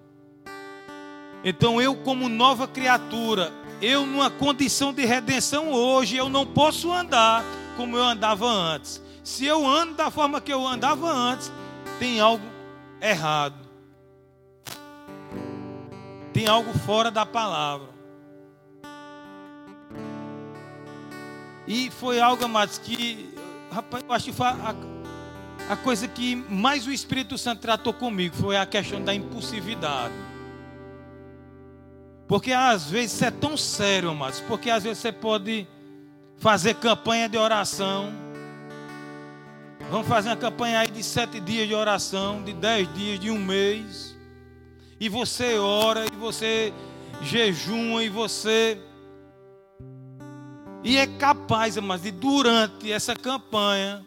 Então 1.43 1.83
eu, 1.83 1.97
como 1.97 2.29
nova 2.29 2.69
criatura, 2.69 3.53
eu 3.83 4.07
numa 4.07 4.31
condição 4.31 4.93
de 4.93 5.05
redenção 5.05 5.73
hoje, 5.73 6.15
eu 6.15 6.29
não 6.29 6.47
posso 6.47 6.93
andar 6.93 7.45
como 7.77 7.97
eu 7.97 8.05
andava 8.05 8.47
antes. 8.47 9.03
Se 9.25 9.45
eu 9.45 9.67
ando 9.67 9.95
da 9.95 10.13
forma 10.13 10.41
que 10.41 10.53
eu 10.53 10.65
andava 10.65 11.11
antes, 11.11 11.51
tem 11.99 12.21
algo 12.21 12.45
errado 13.03 13.64
tem 16.35 16.49
algo 16.49 16.77
fora 16.81 17.13
da 17.13 17.25
palavra. 17.25 17.89
E 21.65 21.91
foi 21.93 22.21
algo, 22.21 22.45
amados, 22.45 22.77
que, 22.77 23.33
rapaz, 23.71 24.05
eu 24.07 24.13
acho 24.13 24.25
que 24.27 24.33
foi 24.33 24.47
a, 24.49 24.75
a 25.71 25.77
coisa 25.77 26.09
que 26.09 26.35
mais 26.35 26.89
o 26.89 26.93
Espírito 26.93 27.39
Santo 27.39 27.61
tratou 27.61 27.95
comigo 27.95 28.35
foi 28.35 28.57
a 28.57 28.67
questão 28.67 29.01
da 29.03 29.15
impulsividade. 29.15 30.13
Porque 32.27 32.53
às 32.53 32.91
vezes 32.91 33.13
isso 33.13 33.25
é 33.25 33.31
tão 33.31 33.57
sério, 33.57 34.11
amados, 34.11 34.41
porque 34.41 34.71
às 34.71 34.83
vezes 34.83 34.99
você 34.99 35.13
pode 35.13 35.69
fazer 36.37 36.75
campanha 36.75 37.29
de 37.29 37.39
oração. 37.39 38.13
Vamos 39.89 40.09
fazer 40.09 40.31
uma 40.31 40.37
campanha 40.37 40.81
aí 40.81 40.91
de 40.91 41.03
sete 41.03 41.39
dias 41.39 41.69
de 41.69 41.75
oração, 41.75 42.43
de 42.43 42.53
dez 42.53 42.93
dias, 42.93 43.21
de 43.21 43.31
um 43.31 43.39
mês 43.39 44.14
e 45.01 45.09
você 45.09 45.59
ora, 45.59 46.07
e 46.07 46.17
você 46.17 46.73
jejuma, 47.23 48.03
e 48.03 48.09
você. 48.09 48.79
E 50.83 50.97
é 50.97 51.07
capaz, 51.07 51.77
mas 51.79 52.03
de 52.03 52.11
durante 52.11 52.93
essa 52.93 53.15
campanha, 53.15 54.05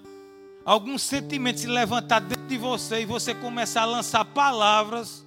algum 0.63 0.97
sentimento 0.97 1.59
se 1.59 1.67
levantar 1.67 2.19
dentro 2.21 2.45
de 2.45 2.57
você 2.57 3.01
e 3.01 3.05
você 3.05 3.33
começar 3.33 3.81
a 3.81 3.85
lançar 3.85 4.23
palavras 4.25 5.25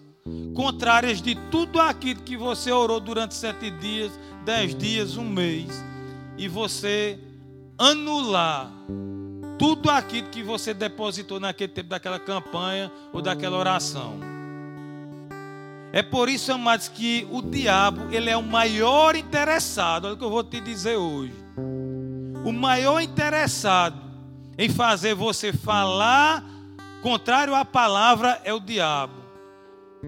contrárias 0.54 1.20
de 1.20 1.34
tudo 1.50 1.80
aquilo 1.80 2.22
que 2.22 2.36
você 2.36 2.70
orou 2.70 3.00
durante 3.00 3.34
sete 3.34 3.70
dias, 3.70 4.12
dez 4.44 4.74
dias, 4.74 5.16
um 5.16 5.28
mês, 5.28 5.82
e 6.36 6.46
você 6.46 7.18
anular 7.78 8.70
tudo 9.58 9.90
aquilo 9.90 10.28
que 10.28 10.42
você 10.42 10.72
depositou 10.72 11.40
naquele 11.40 11.72
tempo 11.72 11.88
daquela 11.88 12.18
campanha 12.18 12.90
ou 13.12 13.20
daquela 13.20 13.58
oração. 13.58 14.39
É 15.92 16.02
por 16.02 16.28
isso, 16.28 16.52
amados, 16.52 16.88
que 16.88 17.26
o 17.30 17.42
diabo, 17.42 18.12
ele 18.12 18.30
é 18.30 18.36
o 18.36 18.42
maior 18.42 19.16
interessado, 19.16 20.04
olha 20.04 20.14
o 20.14 20.16
que 20.16 20.24
eu 20.24 20.30
vou 20.30 20.44
te 20.44 20.60
dizer 20.60 20.96
hoje. 20.96 21.34
O 22.44 22.52
maior 22.52 23.00
interessado 23.00 24.00
em 24.56 24.68
fazer 24.68 25.14
você 25.14 25.52
falar 25.52 26.44
contrário 27.02 27.54
à 27.54 27.64
palavra 27.64 28.40
é 28.44 28.52
o 28.52 28.60
diabo. 28.60 29.14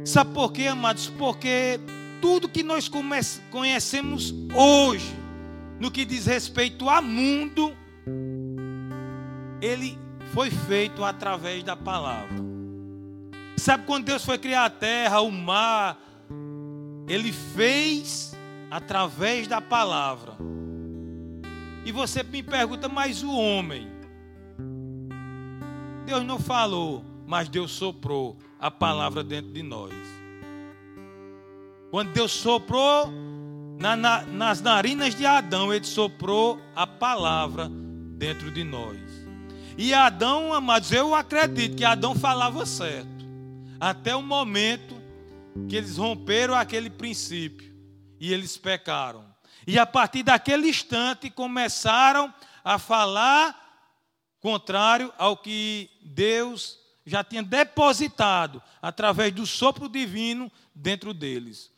Sabe 0.04 0.32
por 0.32 0.52
quê, 0.52 0.68
amados? 0.68 1.08
Porque 1.18 1.80
tudo 2.20 2.48
que 2.48 2.62
nós 2.62 2.88
conhecemos 3.50 4.32
hoje, 4.54 5.12
no 5.80 5.90
que 5.90 6.04
diz 6.04 6.26
respeito 6.26 6.88
ao 6.88 7.02
mundo, 7.02 7.76
ele 9.60 9.98
foi 10.32 10.50
feito 10.50 11.04
através 11.04 11.62
da 11.64 11.76
palavra. 11.76 12.36
Sabe 13.62 13.84
quando 13.86 14.06
Deus 14.06 14.24
foi 14.24 14.38
criar 14.38 14.64
a 14.64 14.70
terra, 14.70 15.20
o 15.20 15.30
mar, 15.30 15.96
ele 17.06 17.30
fez 17.30 18.36
através 18.68 19.46
da 19.46 19.60
palavra. 19.60 20.32
E 21.84 21.92
você 21.92 22.24
me 22.24 22.42
pergunta, 22.42 22.88
mas 22.88 23.22
o 23.22 23.30
homem? 23.30 23.86
Deus 26.04 26.24
não 26.24 26.40
falou, 26.40 27.04
mas 27.24 27.48
Deus 27.48 27.70
soprou 27.70 28.36
a 28.58 28.68
palavra 28.68 29.22
dentro 29.22 29.52
de 29.52 29.62
nós. 29.62 29.94
Quando 31.92 32.12
Deus 32.12 32.32
soprou 32.32 33.12
na, 33.78 33.94
na, 33.94 34.22
nas 34.22 34.60
narinas 34.60 35.14
de 35.14 35.24
Adão, 35.24 35.72
ele 35.72 35.84
soprou 35.84 36.60
a 36.74 36.84
palavra 36.84 37.70
dentro 37.70 38.50
de 38.50 38.64
nós. 38.64 38.98
E 39.78 39.94
Adão, 39.94 40.52
amados, 40.52 40.90
eu 40.90 41.14
acredito 41.14 41.76
que 41.76 41.84
Adão 41.84 42.12
falava 42.16 42.66
certo 42.66 43.21
até 43.82 44.14
o 44.14 44.22
momento 44.22 44.94
que 45.68 45.74
eles 45.74 45.96
romperam 45.96 46.54
aquele 46.54 46.88
princípio 46.88 47.74
e 48.20 48.32
eles 48.32 48.56
pecaram. 48.56 49.26
E 49.66 49.76
a 49.76 49.84
partir 49.84 50.22
daquele 50.22 50.68
instante 50.68 51.28
começaram 51.28 52.32
a 52.62 52.78
falar 52.78 53.58
contrário 54.38 55.12
ao 55.18 55.36
que 55.36 55.90
Deus 56.00 56.78
já 57.04 57.24
tinha 57.24 57.42
depositado 57.42 58.62
através 58.80 59.32
do 59.32 59.44
sopro 59.44 59.88
divino 59.88 60.48
dentro 60.72 61.12
deles. 61.12 61.72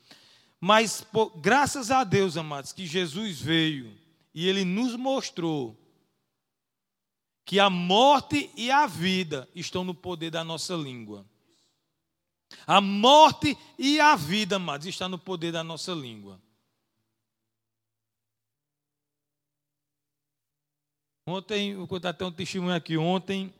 Mas 0.60 1.06
graças 1.36 1.90
a 1.90 2.04
Deus, 2.04 2.36
amados, 2.36 2.70
que 2.70 2.86
Jesus 2.86 3.40
veio 3.40 3.96
e 4.34 4.46
ele 4.46 4.66
nos 4.66 4.94
mostrou 4.94 5.74
que 7.46 7.58
a 7.58 7.70
morte 7.70 8.50
e 8.54 8.70
a 8.70 8.86
vida 8.86 9.48
estão 9.54 9.82
no 9.82 9.94
poder 9.94 10.30
da 10.30 10.44
nossa 10.44 10.74
língua. 10.74 11.24
A 12.66 12.80
morte 12.80 13.56
e 13.78 14.00
a 14.00 14.16
vida, 14.16 14.56
amados, 14.56 14.86
está 14.86 15.08
no 15.08 15.18
poder 15.18 15.52
da 15.52 15.64
nossa 15.64 15.92
língua. 15.92 16.40
Ontem, 21.26 21.74
vou 21.74 21.86
contar 21.86 22.10
até 22.10 22.24
um 22.24 22.32
testemunho 22.32 22.74
aqui. 22.74 22.98
Ontem, 22.98 23.52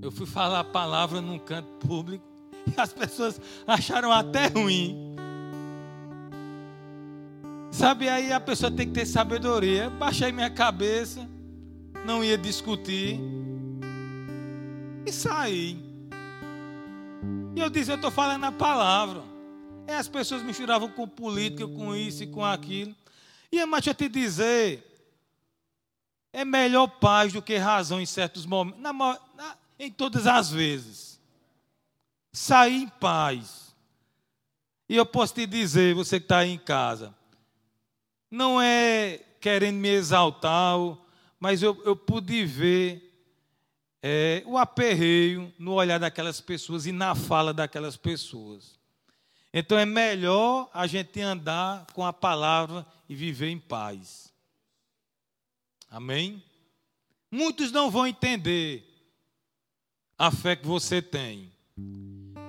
eu 0.00 0.10
fui 0.10 0.26
falar 0.26 0.60
a 0.60 0.64
palavra 0.64 1.20
num 1.20 1.38
canto 1.38 1.86
público 1.86 2.24
e 2.66 2.80
as 2.80 2.92
pessoas 2.92 3.40
acharam 3.66 4.10
até 4.10 4.46
ruim. 4.46 5.12
Sabe, 7.70 8.08
aí 8.08 8.32
a 8.32 8.40
pessoa 8.40 8.70
tem 8.70 8.86
que 8.86 8.94
ter 8.94 9.06
sabedoria. 9.06 9.90
Baixei 9.90 10.32
minha 10.32 10.50
cabeça, 10.50 11.28
não 12.06 12.24
ia 12.24 12.38
discutir 12.38 13.18
e 15.06 15.12
saí. 15.12 15.91
E 17.54 17.60
eu 17.60 17.68
disse, 17.68 17.90
eu 17.90 17.96
estou 17.96 18.10
falando 18.10 18.44
a 18.44 18.52
palavra. 18.52 19.22
E 19.86 19.92
as 19.92 20.08
pessoas 20.08 20.42
misturavam 20.42 20.88
com 20.88 21.06
política, 21.06 21.66
com 21.66 21.94
isso 21.94 22.22
e 22.22 22.26
com 22.26 22.44
aquilo. 22.44 22.94
E 23.50 23.64
mas 23.66 23.84
deixa 23.84 23.90
eu 23.90 23.94
te 23.94 24.08
dizer, 24.08 24.92
é 26.32 26.44
melhor 26.44 26.86
paz 26.86 27.32
do 27.32 27.42
que 27.42 27.56
razão 27.56 28.00
em 28.00 28.06
certos 28.06 28.46
momentos, 28.46 28.80
na, 28.80 28.92
na, 28.92 29.56
em 29.78 29.90
todas 29.90 30.26
as 30.26 30.50
vezes. 30.50 31.20
Sair 32.32 32.82
em 32.82 32.88
paz. 32.88 33.74
E 34.88 34.96
eu 34.96 35.04
posso 35.04 35.34
te 35.34 35.46
dizer, 35.46 35.94
você 35.94 36.18
que 36.18 36.24
está 36.24 36.38
aí 36.38 36.50
em 36.50 36.58
casa, 36.58 37.14
não 38.30 38.60
é 38.60 39.20
querendo 39.40 39.76
me 39.76 39.88
exaltar, 39.90 40.78
mas 41.38 41.62
eu, 41.62 41.80
eu 41.84 41.94
pude 41.94 42.46
ver 42.46 43.11
é, 44.02 44.42
o 44.46 44.58
aperreio 44.58 45.52
no 45.58 45.74
olhar 45.74 45.98
daquelas 45.98 46.40
pessoas 46.40 46.86
e 46.86 46.92
na 46.92 47.14
fala 47.14 47.54
daquelas 47.54 47.96
pessoas. 47.96 48.78
Então 49.54 49.78
é 49.78 49.86
melhor 49.86 50.68
a 50.74 50.86
gente 50.86 51.20
andar 51.20 51.86
com 51.92 52.04
a 52.04 52.12
palavra 52.12 52.84
e 53.08 53.14
viver 53.14 53.48
em 53.48 53.58
paz. 53.58 54.32
Amém? 55.90 56.42
Muitos 57.30 57.70
não 57.70 57.90
vão 57.90 58.06
entender 58.06 58.84
a 60.18 60.30
fé 60.30 60.56
que 60.56 60.66
você 60.66 61.00
tem. 61.00 61.52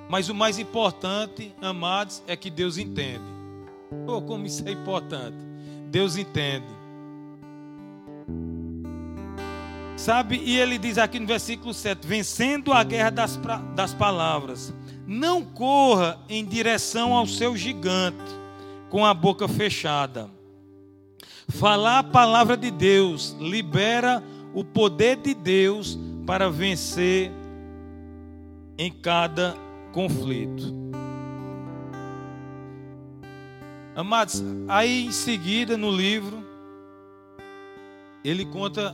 Mas 0.10 0.30
o 0.30 0.36
mais 0.36 0.58
importante, 0.60 1.54
amados, 1.62 2.24
é 2.28 2.36
que 2.36 2.50
Deus 2.50 2.78
entende. 2.78 3.24
Oh, 4.08 4.22
como 4.22 4.46
isso 4.46 4.68
é 4.68 4.72
importante. 4.72 5.38
Deus 5.90 6.16
entende. 6.16 6.83
Sabe? 10.04 10.36
E 10.44 10.60
ele 10.60 10.78
diz 10.78 10.98
aqui 10.98 11.18
no 11.18 11.26
versículo 11.26 11.74
7: 11.74 12.06
vencendo 12.06 12.74
a 12.74 12.84
guerra 12.84 13.10
das, 13.10 13.40
das 13.74 13.94
palavras, 13.94 14.74
não 15.08 15.42
corra 15.42 16.20
em 16.28 16.44
direção 16.44 17.14
ao 17.14 17.26
seu 17.26 17.56
gigante 17.56 18.18
com 18.90 19.06
a 19.06 19.14
boca 19.14 19.48
fechada. 19.48 20.30
Falar 21.48 22.00
a 22.00 22.04
palavra 22.04 22.58
de 22.58 22.70
Deus 22.70 23.34
libera 23.40 24.22
o 24.54 24.62
poder 24.62 25.16
de 25.16 25.34
Deus 25.34 25.98
para 26.26 26.50
vencer 26.50 27.32
em 28.78 28.92
cada 28.92 29.56
conflito. 29.94 30.76
Amados, 33.96 34.44
aí 34.68 35.06
em 35.06 35.14
seguida 35.14 35.78
no 35.78 35.90
livro, 35.90 36.44
ele 38.22 38.44
conta 38.44 38.94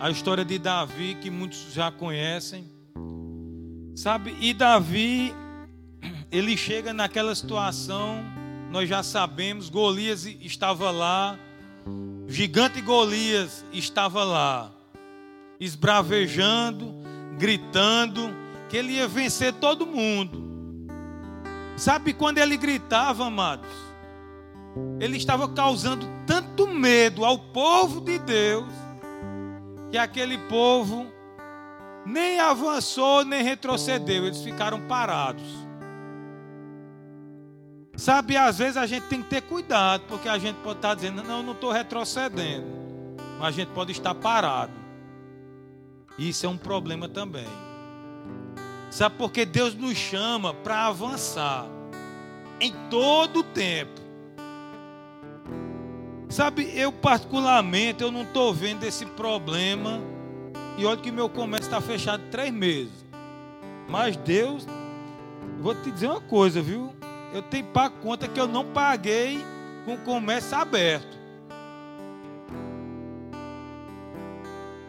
a 0.00 0.08
história 0.08 0.46
de 0.46 0.58
Davi, 0.58 1.14
que 1.20 1.30
muitos 1.30 1.74
já 1.74 1.92
conhecem. 1.92 2.64
Sabe? 3.94 4.34
E 4.40 4.54
Davi, 4.54 5.34
ele 6.32 6.56
chega 6.56 6.94
naquela 6.94 7.34
situação, 7.34 8.24
nós 8.70 8.88
já 8.88 9.02
sabemos, 9.02 9.68
Golias 9.68 10.24
estava 10.24 10.90
lá, 10.90 11.38
o 11.86 12.30
gigante 12.30 12.80
Golias 12.80 13.62
estava 13.74 14.24
lá, 14.24 14.72
esbravejando, 15.60 16.94
gritando, 17.38 18.34
que 18.70 18.78
ele 18.78 18.94
ia 18.94 19.06
vencer 19.06 19.52
todo 19.52 19.86
mundo. 19.86 20.48
Sabe 21.76 22.14
quando 22.14 22.38
ele 22.38 22.56
gritava, 22.56 23.26
amados? 23.26 23.68
Ele 24.98 25.18
estava 25.18 25.46
causando 25.48 26.08
tanto 26.26 26.66
medo 26.66 27.22
ao 27.22 27.38
povo 27.38 28.00
de 28.00 28.18
Deus 28.18 28.89
que 29.90 29.98
aquele 29.98 30.38
povo 30.38 31.06
nem 32.06 32.40
avançou 32.40 33.24
nem 33.24 33.42
retrocedeu, 33.42 34.26
eles 34.26 34.42
ficaram 34.42 34.80
parados. 34.86 35.68
Sabe, 37.96 38.36
às 38.36 38.58
vezes 38.58 38.76
a 38.76 38.86
gente 38.86 39.06
tem 39.08 39.22
que 39.22 39.28
ter 39.28 39.42
cuidado, 39.42 40.04
porque 40.08 40.28
a 40.28 40.38
gente 40.38 40.56
pode 40.56 40.78
estar 40.78 40.94
dizendo, 40.94 41.22
não, 41.22 41.42
não 41.42 41.52
estou 41.52 41.70
retrocedendo, 41.70 42.66
mas 43.38 43.48
a 43.48 43.50
gente 43.50 43.68
pode 43.72 43.92
estar 43.92 44.14
parado. 44.14 44.72
Isso 46.18 46.46
é 46.46 46.48
um 46.48 46.56
problema 46.56 47.08
também. 47.08 47.46
Sabe, 48.90 49.16
porque 49.18 49.44
Deus 49.44 49.74
nos 49.74 49.96
chama 49.96 50.54
para 50.54 50.86
avançar 50.86 51.66
em 52.60 52.72
todo 52.88 53.40
o 53.40 53.42
tempo. 53.42 54.00
Sabe, 56.30 56.70
eu 56.76 56.92
particularmente, 56.92 58.04
eu 58.04 58.12
não 58.12 58.22
estou 58.22 58.54
vendo 58.54 58.84
esse 58.84 59.04
problema. 59.04 60.00
E 60.78 60.86
olha 60.86 60.96
que 60.96 61.10
meu 61.10 61.28
comércio 61.28 61.66
está 61.66 61.80
fechado 61.80 62.22
três 62.30 62.52
meses. 62.52 63.04
Mas 63.88 64.16
Deus, 64.16 64.64
vou 65.58 65.74
te 65.74 65.90
dizer 65.90 66.06
uma 66.06 66.20
coisa, 66.20 66.62
viu? 66.62 66.94
Eu 67.34 67.42
tenho 67.42 67.66
para 67.66 67.90
conta 67.90 68.28
que 68.28 68.38
eu 68.38 68.46
não 68.46 68.64
paguei 68.64 69.44
com 69.84 69.94
o 69.94 69.98
comércio 69.98 70.56
aberto. 70.56 71.18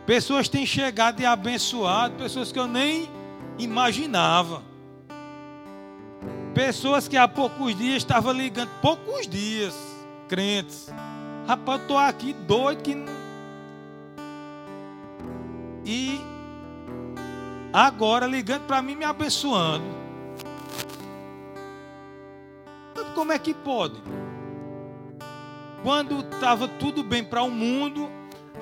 Pessoas 0.06 0.48
têm 0.48 0.66
chegado 0.66 1.22
e 1.22 1.26
abençoado, 1.26 2.16
pessoas 2.16 2.52
que 2.52 2.60
eu 2.60 2.68
nem 2.68 3.10
imaginava. 3.58 4.62
Pessoas 6.54 7.08
que 7.08 7.18
há 7.18 7.28
poucos 7.28 7.76
dias 7.76 7.98
estavam 7.98 8.32
ligando, 8.32 8.70
poucos 8.80 9.28
dias, 9.28 9.74
crentes. 10.28 10.92
Rapaz, 11.52 11.80
eu 11.80 11.82
estou 11.82 11.98
aqui 11.98 12.32
doido 12.32 12.82
que. 12.82 12.96
E 15.84 16.22
agora 17.74 18.26
ligando 18.26 18.62
para 18.62 18.82
mim, 18.82 18.96
me 18.96 19.04
abençoando. 19.04 19.84
Como 23.14 23.34
é 23.34 23.38
que 23.38 23.54
pode? 23.54 24.02
Quando 25.84 26.22
estava 26.22 26.70
tudo 26.70 27.04
bem 27.04 27.22
para 27.22 27.44
o 27.44 27.52
mundo, 27.52 28.10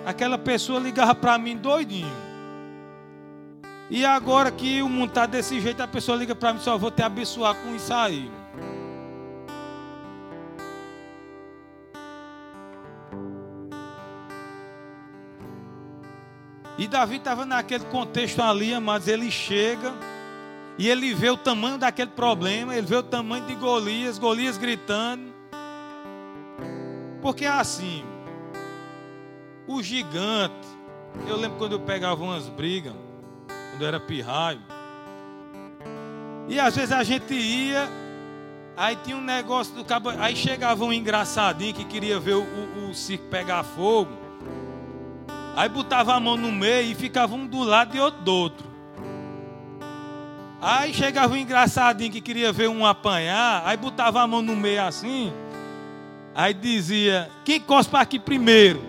aquela 0.04 0.40
pessoa 0.40 0.80
ligava 0.80 1.14
para 1.14 1.38
mim 1.38 1.56
doidinho. 1.56 2.12
E 3.88 4.04
agora 4.04 4.50
que 4.50 4.82
o 4.82 4.90
mundo 4.90 5.10
está 5.10 5.28
desse 5.28 5.62
jeito, 5.62 5.84
a 5.84 5.88
pessoa 5.88 6.18
liga 6.18 6.34
para 6.34 6.54
mim, 6.54 6.60
só 6.60 6.76
vou 6.76 6.90
te 6.90 7.04
abençoar 7.04 7.54
com 7.54 7.76
isso 7.76 7.94
aí. 7.94 8.39
E 16.80 16.88
Davi 16.88 17.18
estava 17.18 17.46
naquele 17.46 17.84
contexto 17.84 18.42
ali, 18.42 18.80
mas 18.80 19.06
ele 19.06 19.30
chega 19.30 19.94
e 20.78 20.88
ele 20.88 21.14
vê 21.14 21.30
o 21.30 21.36
tamanho 21.36 21.78
daquele 21.78 22.12
problema, 22.12 22.74
ele 22.74 22.88
vê 22.88 22.96
o 22.96 23.04
tamanho 23.04 23.46
de 23.46 23.54
Golias, 23.56 24.18
Golias 24.18 24.58
gritando. 24.58 25.34
Porque 27.22 27.44
é 27.44 27.50
assim, 27.50 28.06
o 29.68 29.84
gigante, 29.84 30.56
eu 31.28 31.36
lembro 31.36 31.58
quando 31.58 31.74
eu 31.74 31.82
pegava 31.82 32.24
umas 32.24 32.48
brigas, 32.48 32.94
quando 33.72 33.82
eu 33.82 33.88
era 33.90 34.00
pirraio, 34.00 34.62
e 36.48 36.58
às 36.62 36.78
vezes 36.78 36.94
a 36.94 37.04
gente 37.04 37.34
ia, 37.34 37.90
aí 38.78 38.96
tinha 39.04 39.18
um 39.18 39.22
negócio 39.22 39.76
do 39.76 39.84
cabo, 39.84 40.12
aí 40.12 40.34
chegava 40.34 40.82
um 40.86 40.94
engraçadinho 40.94 41.74
que 41.74 41.84
queria 41.84 42.18
ver 42.22 42.36
o, 42.36 42.44
o, 42.44 42.90
o 42.90 42.96
circo 42.96 43.26
pegar 43.26 43.66
fogo, 43.66 44.29
aí 45.56 45.70
botava 45.70 46.14
a 46.14 46.20
mão 46.20 46.38
no 46.38 46.52
meio 46.52 46.92
e 46.92 46.96
ficava 46.96 47.36
um 47.36 47.46
do 47.46 47.64
lado 47.64 47.96
e 47.96 48.00
outro 48.00 48.22
do 48.22 48.34
outro. 48.34 48.70
Aí 50.62 50.94
chegava 50.94 51.34
um 51.34 51.38
engraçadinho 51.38 52.12
que 52.12 52.20
queria 52.20 52.52
ver 52.52 52.68
um 52.68 52.86
apanhar, 52.86 53.64
aí 53.66 53.78
botava 53.78 54.22
a 54.22 54.28
mão 54.28 54.42
no 54.42 54.56
meio 54.56 54.84
assim, 54.84 55.32
aí 56.36 56.54
dizia: 56.54 57.30
Quem 57.46 57.60
cospe 57.60 57.96
aqui 57.96 58.20
primeiro? 58.20 58.84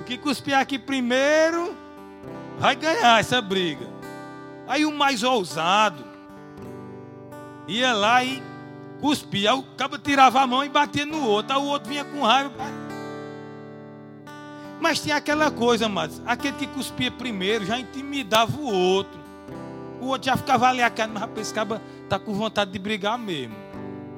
O 0.00 0.04
que 0.04 0.18
cuspir 0.18 0.56
aqui 0.56 0.78
primeiro 0.78 1.76
vai 2.58 2.74
ganhar 2.74 3.20
essa 3.20 3.40
briga. 3.40 3.86
Aí 4.66 4.84
o 4.84 4.92
mais 4.92 5.22
ousado 5.22 6.04
ia 7.68 7.92
lá 7.92 8.22
e 8.24 8.42
cuspia. 9.00 9.52
Aí 9.52 9.58
o 9.58 9.62
cabo 9.76 9.98
tirava 9.98 10.40
a 10.40 10.46
mão 10.46 10.64
e 10.64 10.68
batia 10.68 11.06
no 11.06 11.24
outro. 11.24 11.56
Aí 11.56 11.62
o 11.62 11.66
outro 11.66 11.88
vinha 11.88 12.04
com 12.04 12.22
raiva. 12.22 12.52
Mas 14.80 15.00
tinha 15.00 15.16
aquela 15.16 15.50
coisa, 15.50 15.88
mas 15.88 16.20
aquele 16.26 16.56
que 16.56 16.66
cuspia 16.66 17.10
primeiro 17.10 17.64
já 17.64 17.78
intimidava 17.78 18.56
o 18.56 18.64
outro. 18.64 19.18
O 20.00 20.06
outro 20.06 20.26
já 20.26 20.36
ficava 20.36 20.68
ali, 20.68 20.78
cara, 20.90 21.10
mas 21.10 21.20
rapaz, 21.20 21.46
esse 21.46 21.54
cara 21.54 21.80
tá 22.08 22.18
com 22.18 22.34
vontade 22.34 22.70
de 22.70 22.78
brigar 22.78 23.18
mesmo. 23.18 23.56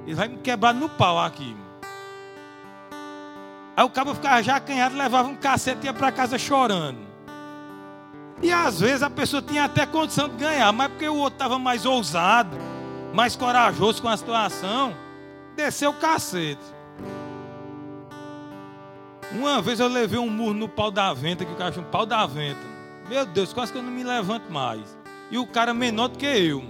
Ele 0.07 0.15
vai 0.15 0.29
me 0.29 0.39
quebrar 0.39 0.75
no 0.75 0.89
pau 0.89 1.19
aqui. 1.19 1.57
Aí 3.77 3.85
o 3.85 3.91
cabo 3.91 4.13
ficava 4.15 4.43
já 4.43 4.57
acanhado, 4.57 4.97
levava 4.97 5.29
um 5.29 5.37
cacete 5.37 5.83
e 5.83 5.87
ia 5.87 5.95
para 5.95 6.11
casa 6.11 6.37
chorando. 6.37 6.99
E 8.43 8.53
às 8.53 8.81
vezes 8.81 9.03
a 9.03 9.11
pessoa 9.11 9.41
tinha 9.41 9.65
até 9.65 9.87
condição 9.87 10.29
de 10.29 10.37
ganhar, 10.37 10.73
mas 10.73 10.89
porque 10.89 11.09
o 11.09 11.17
outro 11.17 11.35
estava 11.35 11.59
mais 11.59 11.87
ousado, 11.87 12.57
mais 13.13 13.37
corajoso 13.37 14.03
com 14.03 14.09
a 14.09 14.17
situação, 14.17 14.97
desceu 15.55 15.91
o 15.91 15.95
cacete. 15.95 16.78
Uma 19.33 19.61
vez 19.61 19.81
eu 19.81 19.89
levei 19.89 20.19
um 20.19 20.31
murro 20.31 20.55
no 20.55 20.69
pau 20.69 20.91
da 20.91 21.13
venta, 21.13 21.45
que 21.45 21.53
o 21.53 21.57
cara 21.57 21.73
chama 21.73 21.87
pau 21.89 22.07
da 22.07 22.27
venta. 22.27 22.61
Meu 23.09 23.27
Deus, 23.27 23.53
quase 23.53 23.73
que 23.73 23.79
eu 23.79 23.83
não 23.83 23.91
me 23.91 24.05
levanto 24.05 24.51
mais 24.51 24.99
e 25.31 25.39
o 25.39 25.47
cara 25.47 25.75
menor 25.75 26.09
do 26.09 26.19
que 26.19 26.27
eu. 26.27 26.65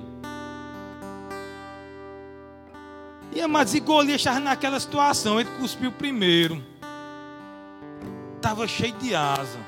E 3.32 3.46
mas 3.46 3.74
e 3.74 3.80
Golias 3.80 4.16
estava 4.16 4.40
naquela 4.40 4.80
situação, 4.80 5.40
ele 5.40 5.50
cuspiu 5.58 5.92
primeiro. 5.92 6.62
Estava 8.36 8.66
cheio 8.66 8.92
de 8.94 9.14
asa. 9.14 9.58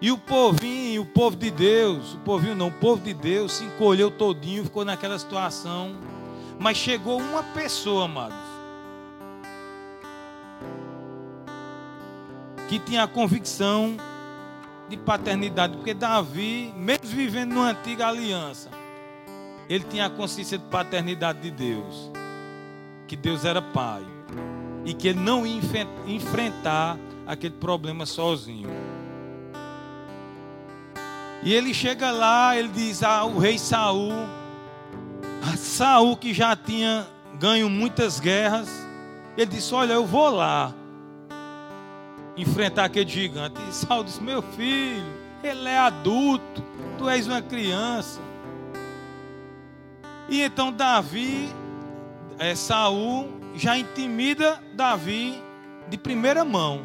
E 0.00 0.10
o 0.12 0.18
povinho, 0.18 1.02
o 1.02 1.06
povo 1.06 1.36
de 1.36 1.50
Deus, 1.50 2.14
o 2.14 2.18
povinho 2.18 2.54
não, 2.54 2.68
o 2.68 2.72
povo 2.72 3.02
de 3.02 3.14
Deus 3.14 3.54
se 3.54 3.64
encolheu 3.64 4.10
todinho, 4.10 4.64
ficou 4.64 4.84
naquela 4.84 5.18
situação. 5.18 5.96
Mas 6.58 6.76
chegou 6.76 7.18
uma 7.18 7.42
pessoa, 7.42 8.04
amados, 8.04 8.36
que 12.68 12.78
tinha 12.78 13.02
a 13.02 13.08
convicção 13.08 13.96
de 14.88 14.96
paternidade, 14.96 15.76
porque 15.76 15.94
Davi, 15.94 16.72
mesmo 16.76 17.06
vivendo 17.06 17.54
numa 17.54 17.70
antiga 17.70 18.08
aliança, 18.08 18.70
ele 19.68 19.84
tinha 19.84 20.06
a 20.06 20.10
consciência 20.10 20.58
de 20.58 20.64
paternidade 20.64 21.40
de 21.40 21.50
Deus, 21.50 22.10
que 23.06 23.16
Deus 23.16 23.44
era 23.44 23.62
pai 23.62 24.02
e 24.84 24.92
que 24.92 25.08
ele 25.08 25.20
não 25.20 25.46
ia 25.46 25.60
enfrentar 26.06 26.98
aquele 27.26 27.54
problema 27.54 28.04
sozinho. 28.04 28.68
E 31.42 31.52
ele 31.52 31.74
chega 31.74 32.10
lá, 32.10 32.56
ele 32.56 32.68
diz 32.68 33.02
ao 33.02 33.36
rei 33.38 33.58
Saul, 33.58 34.12
Saul 35.56 36.16
que 36.16 36.32
já 36.32 36.56
tinha 36.56 37.06
ganho 37.38 37.68
muitas 37.68 38.18
guerras, 38.18 38.68
ele 39.36 39.46
disse: 39.46 39.74
Olha, 39.74 39.92
eu 39.92 40.06
vou 40.06 40.30
lá 40.30 40.72
enfrentar 42.36 42.84
aquele 42.84 43.08
gigante. 43.08 43.60
E 43.68 43.72
Saul 43.72 44.04
disse: 44.04 44.22
Meu 44.22 44.42
filho, 44.42 45.04
ele 45.42 45.68
é 45.68 45.78
adulto, 45.78 46.62
tu 46.98 47.08
és 47.08 47.26
uma 47.26 47.42
criança. 47.42 48.20
E 50.28 50.40
então 50.42 50.72
Davi, 50.72 51.48
é, 52.38 52.54
Saul, 52.54 53.28
já 53.54 53.76
intimida 53.76 54.60
Davi 54.72 55.40
de 55.88 55.98
primeira 55.98 56.44
mão. 56.44 56.80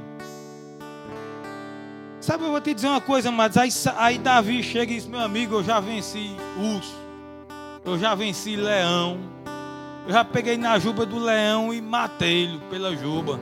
Sabe, 2.20 2.44
eu 2.44 2.52
vou 2.52 2.60
te 2.60 2.74
dizer 2.74 2.88
uma 2.88 3.00
coisa, 3.00 3.32
mas 3.32 3.56
aí, 3.56 3.70
aí 3.98 4.18
Davi 4.18 4.62
chega 4.62 4.92
e 4.92 4.96
diz: 4.96 5.08
Meu 5.08 5.22
amigo, 5.22 5.56
eu 5.56 5.64
já 5.64 5.80
venci 5.80 6.36
urso, 6.58 6.96
eu 7.86 7.98
já 7.98 8.14
venci 8.14 8.58
leão, 8.58 9.20
eu 10.06 10.14
já 10.14 10.26
peguei 10.26 10.58
na 10.58 10.78
juba 10.78 11.06
do 11.06 11.18
leão 11.18 11.74
e 11.74 11.82
matei-lo 11.82 12.60
pela 12.70 12.94
juba. 12.96 13.40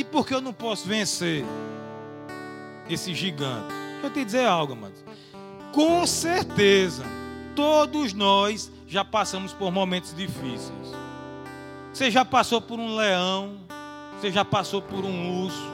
E 0.00 0.04
por 0.04 0.26
que 0.26 0.34
eu 0.34 0.40
não 0.40 0.54
posso 0.54 0.88
vencer 0.88 1.44
esse 2.88 3.14
gigante? 3.14 3.68
Deixa 3.68 4.06
eu 4.06 4.10
te 4.10 4.24
dizer 4.24 4.46
algo, 4.46 4.72
amados. 4.72 5.04
Com 5.74 6.06
certeza, 6.06 7.04
todos 7.54 8.14
nós 8.14 8.72
já 8.86 9.04
passamos 9.04 9.52
por 9.52 9.70
momentos 9.70 10.16
difíceis. 10.16 10.94
Você 11.92 12.10
já 12.10 12.24
passou 12.24 12.62
por 12.62 12.80
um 12.80 12.96
leão, 12.96 13.60
você 14.18 14.32
já 14.32 14.42
passou 14.42 14.80
por 14.80 15.04
um 15.04 15.44
urso. 15.44 15.70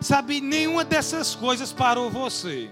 Sabe, 0.00 0.42
nenhuma 0.42 0.84
dessas 0.84 1.34
coisas 1.34 1.72
parou 1.72 2.10
você. 2.10 2.70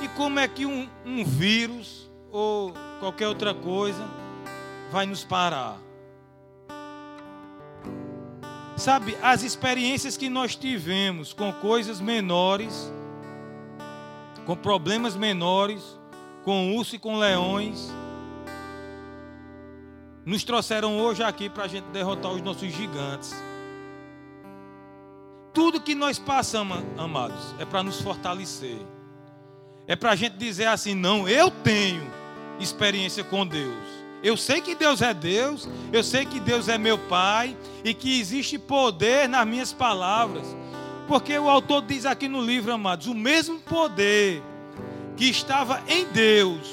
E 0.00 0.06
como 0.16 0.38
é 0.38 0.46
que 0.46 0.64
um, 0.64 0.88
um 1.04 1.24
vírus 1.24 2.08
ou 2.30 2.72
qualquer 3.00 3.26
outra 3.26 3.52
coisa 3.52 4.20
vai 4.90 5.06
nos 5.06 5.24
parar. 5.24 5.78
Sabe, 8.76 9.16
as 9.22 9.42
experiências 9.42 10.16
que 10.16 10.30
nós 10.30 10.56
tivemos 10.56 11.32
com 11.32 11.52
coisas 11.52 12.00
menores, 12.00 12.90
com 14.46 14.56
problemas 14.56 15.14
menores, 15.14 15.98
com 16.44 16.74
urso 16.74 16.96
e 16.96 16.98
com 16.98 17.18
leões, 17.18 17.92
nos 20.24 20.44
trouxeram 20.44 20.98
hoje 20.98 21.22
aqui 21.22 21.50
para 21.50 21.64
a 21.64 21.68
gente 21.68 21.84
derrotar 21.86 22.32
os 22.32 22.40
nossos 22.40 22.72
gigantes. 22.72 23.34
Tudo 25.52 25.80
que 25.80 25.94
nós 25.94 26.18
passamos, 26.18 26.78
amados, 26.96 27.54
é 27.58 27.64
para 27.64 27.82
nos 27.82 28.00
fortalecer. 28.00 28.78
É 29.86 29.96
para 29.96 30.12
a 30.12 30.16
gente 30.16 30.36
dizer 30.36 30.68
assim: 30.68 30.94
não, 30.94 31.28
eu 31.28 31.50
tenho 31.50 32.02
experiência 32.58 33.24
com 33.24 33.46
Deus. 33.46 34.00
Eu 34.22 34.36
sei 34.36 34.60
que 34.60 34.74
Deus 34.74 35.00
é 35.00 35.14
Deus, 35.14 35.68
eu 35.92 36.02
sei 36.04 36.26
que 36.26 36.38
Deus 36.38 36.68
é 36.68 36.76
meu 36.76 36.98
Pai 36.98 37.56
e 37.82 37.94
que 37.94 38.20
existe 38.20 38.58
poder 38.58 39.28
nas 39.28 39.46
minhas 39.46 39.72
palavras. 39.72 40.56
Porque 41.08 41.36
o 41.38 41.48
autor 41.48 41.82
diz 41.82 42.04
aqui 42.04 42.28
no 42.28 42.42
livro, 42.42 42.72
amados, 42.72 43.06
o 43.06 43.14
mesmo 43.14 43.58
poder 43.60 44.42
que 45.16 45.24
estava 45.24 45.82
em 45.88 46.04
Deus, 46.06 46.68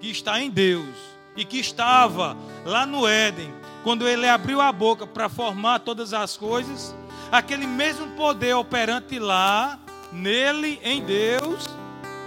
que 0.00 0.10
está 0.10 0.40
em 0.40 0.50
Deus 0.50 0.88
e 1.36 1.44
que 1.44 1.58
estava 1.58 2.36
lá 2.64 2.86
no 2.86 3.06
Éden, 3.06 3.52
quando 3.82 4.08
ele 4.08 4.28
abriu 4.28 4.60
a 4.60 4.72
boca 4.72 5.06
para 5.06 5.28
formar 5.28 5.80
todas 5.80 6.12
as 6.12 6.36
coisas, 6.36 6.94
aquele 7.30 7.66
mesmo 7.66 8.08
poder 8.16 8.54
operante 8.54 9.18
lá, 9.18 9.78
nele, 10.12 10.80
em 10.82 11.02
Deus, 11.04 11.66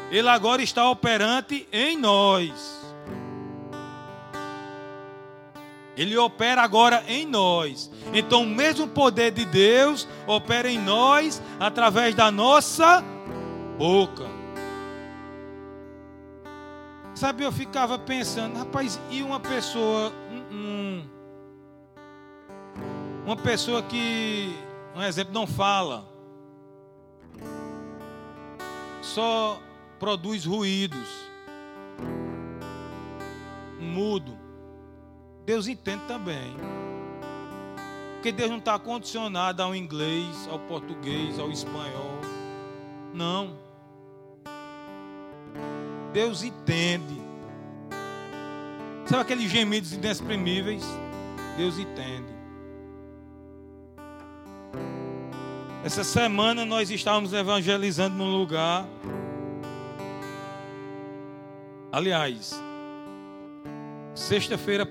ele 0.10 0.28
agora 0.28 0.62
está 0.62 0.90
operante 0.90 1.68
em 1.72 1.98
nós. 1.98 2.81
Ele 5.96 6.18
opera 6.18 6.62
agora 6.62 7.04
em 7.08 7.26
nós. 7.26 7.92
Então, 8.14 8.44
o 8.44 8.48
mesmo 8.48 8.88
poder 8.88 9.32
de 9.32 9.46
Deus 9.46 10.08
opera 10.26 10.70
em 10.70 10.80
nós 10.80 11.42
através 11.60 12.16
da 12.16 12.32
nossa 12.32 13.04
boca. 13.78 14.26
Sabe, 17.14 17.44
eu 17.44 17.52
ficava 17.52 18.00
pensando, 18.00 18.58
rapaz, 18.58 19.00
e 19.12 19.22
uma 19.22 19.40
pessoa, 19.40 20.12
um, 20.52 21.04
uma 23.26 23.36
pessoa 23.36 23.84
que, 23.84 24.56
um 24.96 25.04
exemplo, 25.04 25.34
não 25.34 25.46
fala, 25.46 26.10
só 29.02 29.60
produz 30.00 30.46
ruídos, 30.46 31.08
mudo. 33.80 34.41
Deus 35.46 35.68
entende 35.68 36.04
também. 36.08 36.56
Porque 38.16 38.32
Deus 38.32 38.52
não 38.52 38.60
está 38.60 38.78
condicionado 38.78 39.64
ao 39.64 39.76
inglês, 39.76 40.48
ao 40.50 40.60
português, 40.60 41.40
ao 41.40 41.52
espanhol. 41.52 42.20
Não. 43.14 43.58
Deus 46.14 46.44
entende. 46.44 47.20
Sabe 49.08 49.22
aqueles 49.24 49.50
gemidos 49.50 49.92
inexprimíveis? 49.94 50.84
Deus 51.58 51.80
entende. 51.80 52.32
Essa 55.84 56.04
semana 56.04 56.64
nós 56.64 56.92
estávamos 56.92 57.34
evangelizando 57.34 58.16
num 58.16 58.38
lugar. 58.38 58.86
Aliás, 61.92 62.54
sexta-feira 64.14 64.86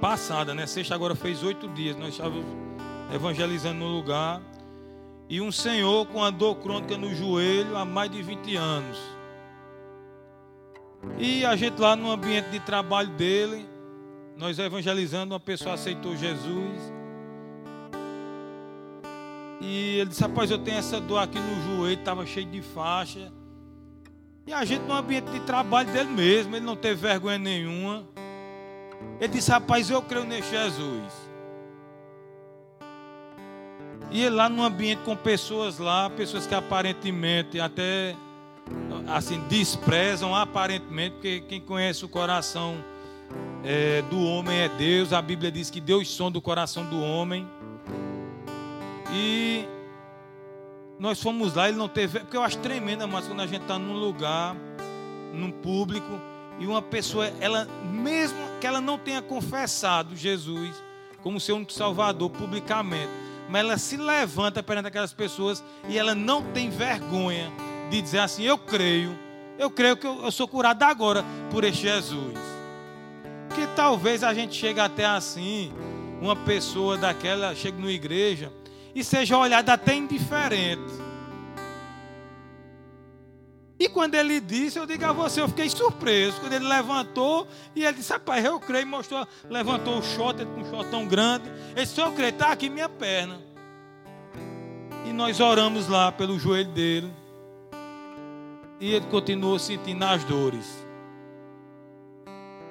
passada, 0.00 0.54
né? 0.54 0.66
Sexta 0.66 0.94
agora 0.94 1.14
fez 1.14 1.42
oito 1.42 1.68
dias. 1.68 1.96
Nós 1.96 2.10
estávamos 2.10 2.46
evangelizando 3.12 3.78
no 3.78 3.88
lugar. 3.88 4.40
E 5.28 5.40
um 5.40 5.50
senhor 5.50 6.06
com 6.06 6.22
a 6.22 6.30
dor 6.30 6.56
crônica 6.56 6.96
no 6.98 7.14
joelho 7.14 7.76
há 7.76 7.84
mais 7.84 8.10
de 8.10 8.22
20 8.22 8.56
anos. 8.56 8.98
E 11.18 11.44
a 11.44 11.56
gente 11.56 11.80
lá 11.80 11.96
no 11.96 12.10
ambiente 12.10 12.50
de 12.50 12.60
trabalho 12.60 13.10
dele, 13.10 13.66
nós 14.36 14.58
evangelizando, 14.58 15.34
uma 15.34 15.40
pessoa 15.40 15.74
aceitou 15.74 16.16
Jesus. 16.16 16.92
E 19.60 19.98
ele 19.98 20.10
disse: 20.10 20.22
Rapaz, 20.22 20.50
eu 20.50 20.58
tenho 20.58 20.78
essa 20.78 21.00
dor 21.00 21.18
aqui 21.18 21.38
no 21.38 21.76
joelho, 21.76 21.98
estava 21.98 22.26
cheio 22.26 22.46
de 22.46 22.60
faixa. 22.60 23.32
E 24.46 24.52
a 24.52 24.64
gente 24.64 24.82
no 24.82 24.92
ambiente 24.92 25.30
de 25.30 25.40
trabalho 25.40 25.90
dele 25.90 26.10
mesmo, 26.10 26.54
ele 26.54 26.66
não 26.66 26.76
teve 26.76 26.96
vergonha 26.96 27.38
nenhuma. 27.38 28.04
Ele 29.20 29.32
disse: 29.32 29.50
Rapaz, 29.50 29.90
eu 29.90 30.02
creio 30.02 30.24
nesse 30.24 30.50
Jesus. 30.50 31.12
E 34.10 34.22
ele 34.22 34.36
lá 34.36 34.48
no 34.48 34.62
ambiente 34.62 35.02
com 35.02 35.16
pessoas 35.16 35.78
lá, 35.78 36.08
pessoas 36.08 36.46
que 36.46 36.54
aparentemente 36.54 37.58
até 37.58 38.14
assim 39.08 39.40
desprezam 39.48 40.34
aparentemente, 40.34 41.14
porque 41.14 41.40
quem 41.40 41.60
conhece 41.60 42.04
o 42.04 42.08
coração 42.08 42.76
é, 43.64 44.02
do 44.02 44.22
homem 44.22 44.58
é 44.58 44.68
Deus. 44.68 45.12
A 45.12 45.20
Bíblia 45.20 45.50
diz 45.50 45.70
que 45.70 45.80
Deus 45.80 46.08
sonda 46.08 46.38
o 46.38 46.42
coração 46.42 46.84
do 46.84 47.00
homem. 47.00 47.48
E 49.12 49.64
nós 50.98 51.20
fomos 51.20 51.54
lá, 51.54 51.68
ele 51.68 51.78
não 51.78 51.88
teve, 51.88 52.20
porque 52.20 52.36
eu 52.36 52.42
acho 52.42 52.58
tremenda, 52.58 53.06
mas 53.06 53.26
quando 53.26 53.40
a 53.40 53.46
gente 53.46 53.62
está 53.62 53.78
num 53.78 53.94
lugar, 53.94 54.56
num 55.32 55.50
público 55.50 56.20
e 56.58 56.66
uma 56.66 56.80
pessoa, 56.80 57.26
ela 57.40 57.66
mesmo 57.90 58.38
que 58.64 58.68
ela 58.68 58.80
não 58.80 58.96
tenha 58.96 59.20
confessado 59.20 60.16
Jesus 60.16 60.82
como 61.22 61.38
seu 61.38 61.54
único 61.54 61.70
Salvador 61.70 62.30
publicamente, 62.30 63.10
mas 63.46 63.60
ela 63.60 63.76
se 63.76 63.98
levanta 63.98 64.62
perante 64.62 64.88
aquelas 64.88 65.12
pessoas 65.12 65.62
e 65.86 65.98
ela 65.98 66.14
não 66.14 66.42
tem 66.42 66.70
vergonha 66.70 67.52
de 67.90 68.00
dizer 68.00 68.20
assim: 68.20 68.44
Eu 68.44 68.56
creio, 68.56 69.18
eu 69.58 69.70
creio 69.70 69.98
que 69.98 70.06
eu, 70.06 70.24
eu 70.24 70.32
sou 70.32 70.48
curado 70.48 70.82
agora 70.82 71.22
por 71.50 71.62
este 71.62 71.82
Jesus. 71.82 72.38
Que 73.54 73.66
talvez 73.76 74.24
a 74.24 74.32
gente 74.32 74.54
chegue 74.54 74.80
até 74.80 75.04
assim, 75.04 75.70
uma 76.18 76.34
pessoa 76.34 76.96
daquela 76.96 77.54
chegue 77.54 77.76
numa 77.76 77.92
igreja 77.92 78.50
e 78.94 79.04
seja 79.04 79.36
olhada 79.36 79.74
até 79.74 79.94
indiferente. 79.94 81.03
E 83.78 83.88
quando 83.88 84.14
ele 84.14 84.40
disse, 84.40 84.78
eu 84.78 84.86
digo 84.86 85.04
a 85.04 85.12
você, 85.12 85.40
eu 85.40 85.48
fiquei 85.48 85.68
surpreso. 85.68 86.40
Quando 86.40 86.52
ele 86.52 86.66
levantou 86.66 87.46
e 87.74 87.84
ele 87.84 87.96
disse, 87.96 88.12
rapaz, 88.12 88.44
eu 88.44 88.60
creio, 88.60 88.86
mostrou, 88.86 89.26
levantou 89.50 89.98
o 89.98 90.02
shot, 90.02 90.44
com 90.44 90.60
um 90.60 90.70
shot 90.70 90.88
tão 90.90 91.06
grande. 91.06 91.48
Ele 91.74 91.84
disse, 91.84 92.00
eu 92.00 92.12
creio, 92.12 92.30
está 92.30 92.52
aqui 92.52 92.70
minha 92.70 92.88
perna. 92.88 93.40
E 95.04 95.12
nós 95.12 95.40
oramos 95.40 95.88
lá 95.88 96.12
pelo 96.12 96.38
joelho 96.38 96.70
dele. 96.70 97.12
E 98.80 98.92
ele 98.92 99.06
continuou 99.06 99.58
sentindo 99.58 100.04
as 100.04 100.24
dores. 100.24 100.84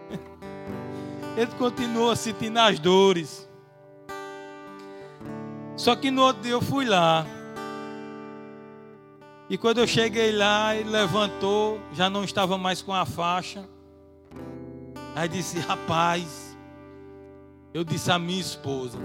Ele 1.36 1.52
continuou 1.58 2.16
sentindo 2.16 2.60
as 2.60 2.78
dores. 2.78 3.50
Só 5.76 5.96
que 5.96 6.12
no 6.12 6.22
outro 6.22 6.44
dia 6.44 6.52
eu 6.52 6.62
fui 6.62 6.86
lá. 6.86 7.26
E 9.54 9.58
quando 9.58 9.78
eu 9.78 9.86
cheguei 9.86 10.32
lá, 10.32 10.76
ele 10.76 10.90
levantou, 10.90 11.80
já 11.94 12.10
não 12.10 12.24
estava 12.24 12.58
mais 12.58 12.82
com 12.82 12.92
a 12.92 13.06
faixa. 13.06 13.70
Aí 15.16 15.30
disse: 15.30 15.60
Rapaz, 15.60 16.58
eu 17.72 17.84
disse 17.84 18.12
à 18.12 18.18
minha 18.18 18.42
esposa, 18.42 18.98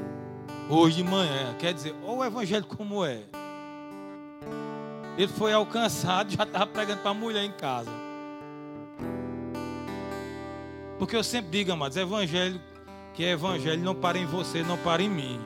hoje 0.70 1.02
de 1.02 1.04
manhã, 1.04 1.54
quer 1.58 1.74
dizer, 1.74 1.94
ou 2.02 2.20
o 2.20 2.24
evangelho 2.24 2.64
como 2.64 3.04
é. 3.04 3.24
Ele 5.18 5.28
foi 5.28 5.52
alcançado, 5.52 6.30
já 6.32 6.44
estava 6.44 6.66
pregando 6.66 7.02
para 7.02 7.10
a 7.10 7.14
mulher 7.14 7.44
em 7.44 7.52
casa. 7.52 7.90
Porque 10.98 11.14
eu 11.14 11.22
sempre 11.22 11.50
digo, 11.50 11.72
amados, 11.72 11.98
evangelho 11.98 12.58
que 13.12 13.22
é 13.22 13.32
evangelho 13.32 13.82
não 13.82 13.94
para 13.94 14.16
em 14.16 14.24
você, 14.24 14.62
não 14.62 14.78
para 14.78 15.02
em 15.02 15.10
mim. 15.10 15.38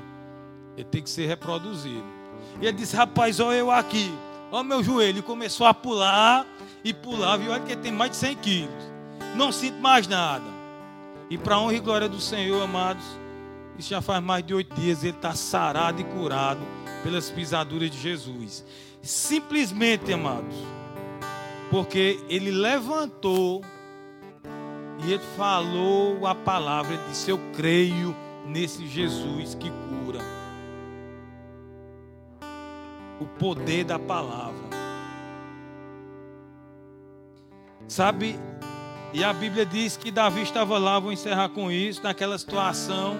Ele 0.77 0.85
tem 0.85 1.03
que 1.03 1.11
ser 1.11 1.27
reproduzido. 1.27 2.05
E 2.61 2.67
ele 2.69 2.77
disse: 2.77 2.95
Rapaz, 2.95 3.41
olha 3.41 3.57
eu 3.57 3.69
aqui. 3.69 4.09
Olha 4.53 4.65
meu 4.65 4.85
joelho. 4.85 5.23
Começou 5.23 5.67
a 5.67 5.73
pular 5.73 6.47
e 6.85 6.93
pular. 6.93 7.39
Viu? 7.39 7.53
Olha 7.53 7.63
que 7.63 7.75
tem 7.75 7.91
mais 7.91 8.11
de 8.11 8.19
100 8.19 8.37
quilos. 8.37 8.93
Não 9.35 9.51
sinto 9.51 9.81
mais 9.81 10.07
nada. 10.07 10.45
E 11.31 11.39
para 11.39 11.59
honra 11.59 11.75
e 11.75 11.81
glória 11.81 12.07
do 12.07 12.21
Senhor, 12.21 12.63
amados, 12.63 13.03
isso 13.79 13.89
já 13.89 14.03
faz 14.03 14.23
mais 14.23 14.45
de 14.45 14.53
oito 14.53 14.79
dias. 14.79 15.03
Ele 15.03 15.17
está 15.17 15.33
sarado 15.33 16.03
e 16.03 16.05
curado 16.05 16.61
pelas 17.03 17.31
pisaduras 17.31 17.91
de 17.91 17.99
Jesus. 17.99 18.63
Simplesmente, 19.01 20.13
amados, 20.13 20.55
porque 21.71 22.21
ele 22.29 22.51
levantou 22.51 23.65
e 25.03 25.13
ele 25.13 25.25
falou 25.35 26.27
a 26.27 26.35
palavra. 26.35 26.93
Ele 26.93 27.03
disse: 27.09 27.31
Eu 27.31 27.41
creio 27.57 28.15
nesse 28.47 28.87
Jesus 28.87 29.55
que 29.55 29.71
cura 29.71 30.42
o 33.23 33.27
poder 33.39 33.85
da 33.85 33.99
palavra. 33.99 34.63
Sabe? 37.89 38.39
E 39.13 39.23
a 39.23 39.33
Bíblia 39.33 39.67
diz 39.67 39.97
que 39.97 40.11
Davi 40.11 40.43
estava 40.43 40.79
lá, 40.79 40.99
vou 40.99 41.13
encerrar 41.13 41.51
com 41.51 41.71
isso, 41.71 42.03
naquela 42.03 42.39
situação. 42.39 43.17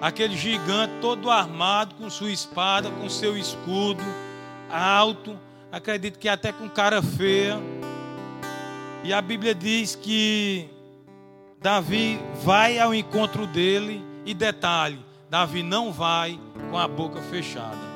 Aquele 0.00 0.36
gigante 0.36 0.94
todo 1.00 1.30
armado 1.30 1.94
com 1.94 2.10
sua 2.10 2.32
espada, 2.32 2.90
com 2.90 3.08
seu 3.08 3.36
escudo, 3.38 4.02
alto, 4.68 5.38
acredito 5.70 6.18
que 6.18 6.28
até 6.28 6.50
com 6.52 6.68
cara 6.68 7.00
feia. 7.00 7.56
E 9.04 9.12
a 9.12 9.22
Bíblia 9.22 9.54
diz 9.54 9.94
que 9.94 10.68
Davi 11.60 12.18
vai 12.42 12.80
ao 12.80 12.92
encontro 12.92 13.46
dele 13.46 14.04
e 14.26 14.34
detalhe, 14.34 14.98
Davi 15.30 15.62
não 15.62 15.92
vai 15.92 16.38
com 16.70 16.76
a 16.76 16.88
boca 16.88 17.20
fechada. 17.22 17.91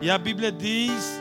E 0.00 0.10
a 0.10 0.16
Bíblia 0.16 0.50
diz 0.50 1.20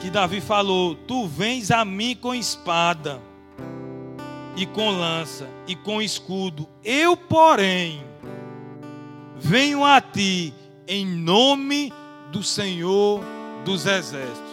que 0.00 0.08
Davi 0.08 0.40
falou: 0.40 0.94
Tu 0.94 1.26
vens 1.26 1.70
a 1.70 1.84
mim 1.84 2.16
com 2.16 2.34
espada 2.34 3.20
e 4.56 4.64
com 4.64 4.90
lança 4.90 5.46
e 5.66 5.76
com 5.76 6.00
escudo. 6.00 6.66
Eu, 6.82 7.14
porém, 7.14 8.02
venho 9.36 9.84
a 9.84 10.00
ti 10.00 10.54
em 10.86 11.06
nome 11.06 11.92
do 12.32 12.42
Senhor 12.42 13.22
dos 13.64 13.84
exércitos. 13.84 14.48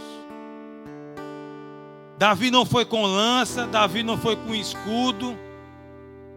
Davi 2.18 2.52
não 2.52 2.66
foi 2.66 2.84
com 2.84 3.04
lança, 3.04 3.66
Davi 3.66 4.04
não 4.04 4.18
foi 4.18 4.36
com 4.36 4.54
escudo, 4.54 5.38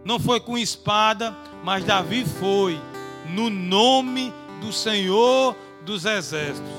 não 0.05 0.17
foi 0.17 0.39
com 0.39 0.57
espada, 0.57 1.35
mas 1.63 1.83
Davi 1.83 2.25
foi 2.25 2.79
no 3.29 3.49
nome 3.49 4.33
do 4.59 4.71
Senhor 4.71 5.55
dos 5.83 6.05
exércitos. 6.05 6.69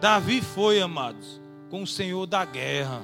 Davi 0.00 0.40
foi, 0.40 0.80
amados, 0.80 1.40
com 1.70 1.82
o 1.82 1.86
Senhor 1.86 2.26
da 2.26 2.44
guerra. 2.44 3.02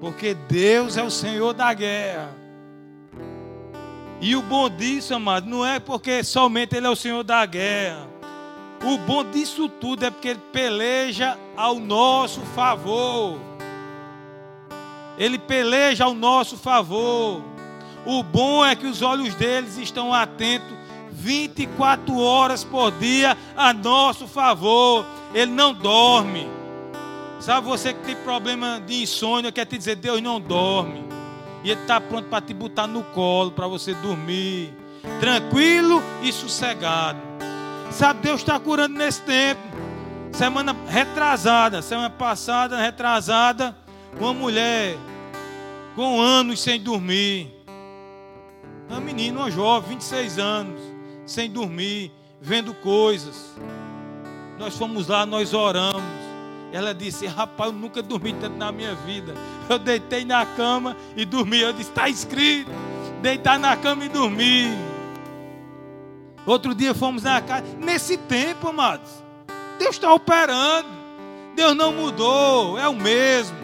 Porque 0.00 0.34
Deus 0.34 0.96
é 0.96 1.02
o 1.02 1.10
Senhor 1.10 1.52
da 1.52 1.72
guerra. 1.72 2.34
E 4.20 4.36
o 4.36 4.42
bom 4.42 4.68
disso, 4.68 5.14
amado, 5.14 5.48
não 5.48 5.64
é 5.64 5.78
porque 5.78 6.22
somente 6.22 6.76
Ele 6.76 6.86
é 6.86 6.90
o 6.90 6.96
Senhor 6.96 7.22
da 7.22 7.44
guerra. 7.46 8.06
O 8.84 8.98
bom 8.98 9.24
disso 9.24 9.68
tudo 9.68 10.04
é 10.04 10.10
porque 10.10 10.28
Ele 10.28 10.40
peleja 10.52 11.38
ao 11.56 11.76
nosso 11.76 12.40
favor. 12.54 13.38
Ele 15.18 15.38
peleja 15.38 16.04
ao 16.04 16.14
nosso 16.14 16.56
favor. 16.56 17.42
O 18.06 18.22
bom 18.22 18.64
é 18.64 18.74
que 18.74 18.86
os 18.86 19.02
olhos 19.02 19.34
deles 19.34 19.76
estão 19.76 20.12
atentos 20.12 20.79
24 21.20 22.18
horas 22.18 22.64
por 22.64 22.90
dia 22.92 23.36
a 23.56 23.72
nosso 23.72 24.26
favor. 24.26 25.04
Ele 25.34 25.52
não 25.52 25.74
dorme. 25.74 26.48
Sabe 27.38 27.66
você 27.66 27.92
que 27.92 28.04
tem 28.04 28.16
problema 28.16 28.82
de 28.84 29.02
insônia, 29.02 29.52
quer 29.52 29.66
te 29.66 29.78
dizer, 29.78 29.96
Deus 29.96 30.20
não 30.20 30.40
dorme. 30.40 31.04
E 31.62 31.70
Ele 31.70 31.80
está 31.80 32.00
pronto 32.00 32.28
para 32.28 32.40
te 32.40 32.54
botar 32.54 32.86
no 32.86 33.02
colo, 33.04 33.50
para 33.50 33.66
você 33.66 33.94
dormir. 33.94 34.74
Tranquilo 35.20 36.02
e 36.22 36.32
sossegado. 36.32 37.18
Sabe, 37.90 38.20
Deus 38.22 38.40
está 38.40 38.58
curando 38.58 38.96
nesse 38.96 39.22
tempo. 39.22 39.60
Semana 40.32 40.74
retrasada, 40.86 41.82
semana 41.82 42.10
passada, 42.10 42.80
retrasada, 42.80 43.76
uma 44.18 44.32
mulher 44.32 44.96
com 45.94 46.20
anos 46.20 46.60
sem 46.60 46.80
dormir. 46.80 47.50
Uma 48.88 49.00
menina, 49.00 49.40
uma 49.40 49.50
jovem, 49.50 49.90
26 49.90 50.38
anos, 50.38 50.80
sem 51.30 51.48
dormir, 51.48 52.10
vendo 52.40 52.74
coisas. 52.74 53.54
Nós 54.58 54.76
fomos 54.76 55.06
lá, 55.06 55.24
nós 55.24 55.54
oramos. 55.54 56.02
Ela 56.72 56.92
disse: 56.92 57.26
Rapaz, 57.26 57.72
eu 57.72 57.78
nunca 57.78 58.02
dormi 58.02 58.32
tanto 58.34 58.56
na 58.56 58.72
minha 58.72 58.94
vida. 58.94 59.34
Eu 59.68 59.78
deitei 59.78 60.24
na 60.24 60.44
cama 60.44 60.96
e 61.16 61.24
dormi. 61.24 61.60
Eu 61.60 61.72
disse: 61.72 61.90
Está 61.90 62.08
escrito: 62.08 62.70
deitar 63.22 63.58
na 63.58 63.76
cama 63.76 64.04
e 64.04 64.08
dormir. 64.08 64.68
Outro 66.44 66.74
dia 66.74 66.94
fomos 66.94 67.22
na 67.22 67.40
casa. 67.40 67.64
Nesse 67.78 68.16
tempo, 68.16 68.68
amados, 68.68 69.10
Deus 69.78 69.96
está 69.96 70.12
operando. 70.12 70.88
Deus 71.54 71.76
não 71.76 71.92
mudou, 71.92 72.78
é 72.78 72.88
o 72.88 72.94
mesmo. 72.94 73.56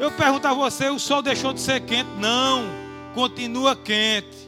Eu 0.00 0.10
pergunto 0.12 0.48
a 0.48 0.54
você: 0.54 0.88
o 0.88 0.98
sol 0.98 1.20
deixou 1.20 1.52
de 1.52 1.60
ser 1.60 1.80
quente? 1.80 2.08
Não, 2.18 2.64
continua 3.14 3.76
quente. 3.76 4.43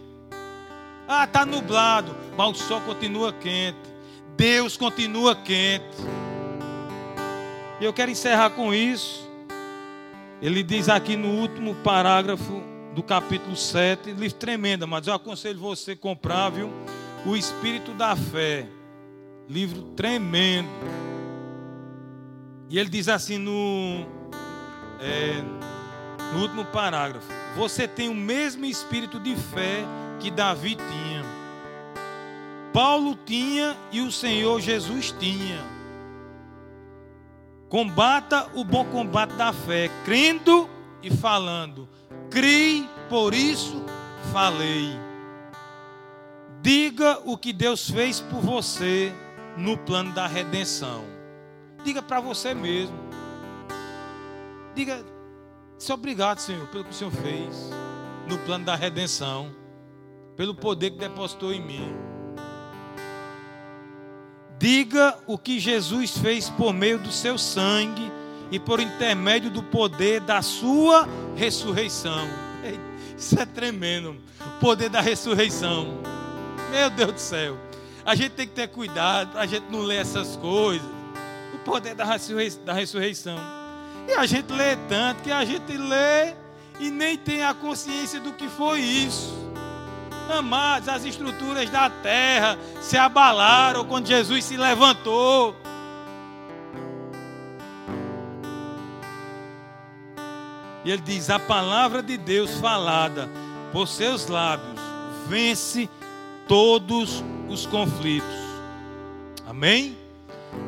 Ah, 1.08 1.24
está 1.24 1.46
nublado, 1.46 2.16
mas 2.36 2.50
o 2.50 2.54
sol 2.54 2.80
continua 2.80 3.32
quente. 3.32 3.78
Deus 4.36 4.76
continua 4.76 5.36
quente. 5.36 5.96
E 7.80 7.84
eu 7.84 7.92
quero 7.92 8.10
encerrar 8.10 8.50
com 8.50 8.74
isso. 8.74 9.24
Ele 10.42 10.62
diz 10.62 10.88
aqui 10.88 11.16
no 11.16 11.28
último 11.28 11.74
parágrafo 11.76 12.62
do 12.94 13.02
capítulo 13.02 13.54
7, 13.54 14.12
livro 14.12 14.36
tremendo, 14.36 14.86
mas 14.88 15.06
eu 15.06 15.14
aconselho 15.14 15.58
você 15.58 15.92
a 15.92 15.96
comprar, 15.96 16.50
viu? 16.50 16.70
O 17.24 17.36
Espírito 17.36 17.92
da 17.92 18.16
Fé. 18.16 18.66
Livro 19.48 19.82
tremendo. 19.94 20.68
E 22.68 22.78
ele 22.78 22.88
diz 22.88 23.08
assim 23.08 23.38
no, 23.38 24.04
é, 25.00 25.40
no 26.32 26.42
último 26.42 26.64
parágrafo: 26.64 27.26
Você 27.56 27.86
tem 27.86 28.08
o 28.08 28.14
mesmo 28.14 28.64
espírito 28.64 29.20
de 29.20 29.36
fé 29.36 29.84
que 30.26 30.30
Davi 30.32 30.74
tinha. 30.74 31.24
Paulo 32.72 33.16
tinha 33.24 33.76
e 33.92 34.00
o 34.00 34.10
Senhor 34.10 34.60
Jesus 34.60 35.12
tinha. 35.12 35.64
Combata 37.68 38.50
o 38.52 38.64
bom 38.64 38.84
combate 38.86 39.34
da 39.34 39.52
fé, 39.52 39.88
crendo 40.04 40.68
e 41.00 41.12
falando. 41.14 41.88
Crie, 42.28 42.88
por 43.08 43.34
isso 43.34 43.84
falei. 44.32 44.98
Diga 46.60 47.20
o 47.24 47.38
que 47.38 47.52
Deus 47.52 47.88
fez 47.88 48.18
por 48.20 48.40
você 48.40 49.12
no 49.56 49.78
plano 49.78 50.12
da 50.12 50.26
redenção. 50.26 51.04
Diga 51.84 52.02
para 52.02 52.18
você 52.18 52.52
mesmo. 52.52 52.98
Diga, 54.74 55.04
se 55.78 55.92
obrigado, 55.92 56.40
Senhor, 56.40 56.66
pelo 56.66 56.82
que 56.82 56.90
o 56.90 56.94
Senhor 56.94 57.12
fez 57.12 57.70
no 58.26 58.36
plano 58.38 58.64
da 58.64 58.74
redenção, 58.74 59.54
pelo 60.36 60.54
poder 60.54 60.90
que 60.90 60.98
depositou 60.98 61.52
em 61.52 61.60
mim. 61.60 61.96
Diga 64.58 65.16
o 65.26 65.36
que 65.36 65.58
Jesus 65.58 66.16
fez 66.16 66.48
por 66.50 66.72
meio 66.72 66.98
do 66.98 67.12
seu 67.12 67.36
sangue 67.36 68.10
e 68.50 68.58
por 68.58 68.80
intermédio 68.80 69.50
do 69.50 69.62
poder 69.62 70.20
da 70.20 70.40
sua 70.42 71.08
ressurreição. 71.34 72.26
Isso 73.16 73.38
é 73.40 73.46
tremendo. 73.46 74.16
O 74.40 74.60
poder 74.60 74.90
da 74.90 75.00
ressurreição. 75.00 75.98
Meu 76.70 76.90
Deus 76.90 77.12
do 77.12 77.18
céu. 77.18 77.56
A 78.04 78.14
gente 78.14 78.32
tem 78.32 78.46
que 78.46 78.54
ter 78.54 78.68
cuidado 78.68 79.32
para 79.32 79.40
a 79.40 79.46
gente 79.46 79.64
não 79.70 79.80
ler 79.80 79.96
essas 79.96 80.36
coisas. 80.36 80.86
O 81.54 81.58
poder 81.58 81.94
da, 81.94 82.04
da 82.64 82.72
ressurreição. 82.72 83.38
E 84.06 84.12
a 84.12 84.26
gente 84.26 84.52
lê 84.52 84.76
tanto 84.88 85.22
que 85.22 85.32
a 85.32 85.44
gente 85.44 85.76
lê 85.76 86.34
e 86.78 86.90
nem 86.90 87.16
tem 87.16 87.42
a 87.42 87.54
consciência 87.54 88.20
do 88.20 88.32
que 88.32 88.48
foi 88.48 88.80
isso. 88.80 89.45
Amados, 90.30 90.88
as 90.88 91.04
estruturas 91.04 91.70
da 91.70 91.88
terra 91.88 92.58
se 92.80 92.96
abalaram 92.96 93.84
quando 93.84 94.06
Jesus 94.06 94.44
se 94.44 94.56
levantou. 94.56 95.56
E 100.84 100.90
ele 100.90 101.02
diz: 101.02 101.30
A 101.30 101.38
palavra 101.38 102.02
de 102.02 102.16
Deus 102.16 102.54
falada 102.58 103.28
por 103.72 103.88
seus 103.88 104.26
lábios 104.26 104.80
vence 105.28 105.88
todos 106.46 107.22
os 107.48 107.66
conflitos. 107.66 108.46
Amém? 109.46 109.96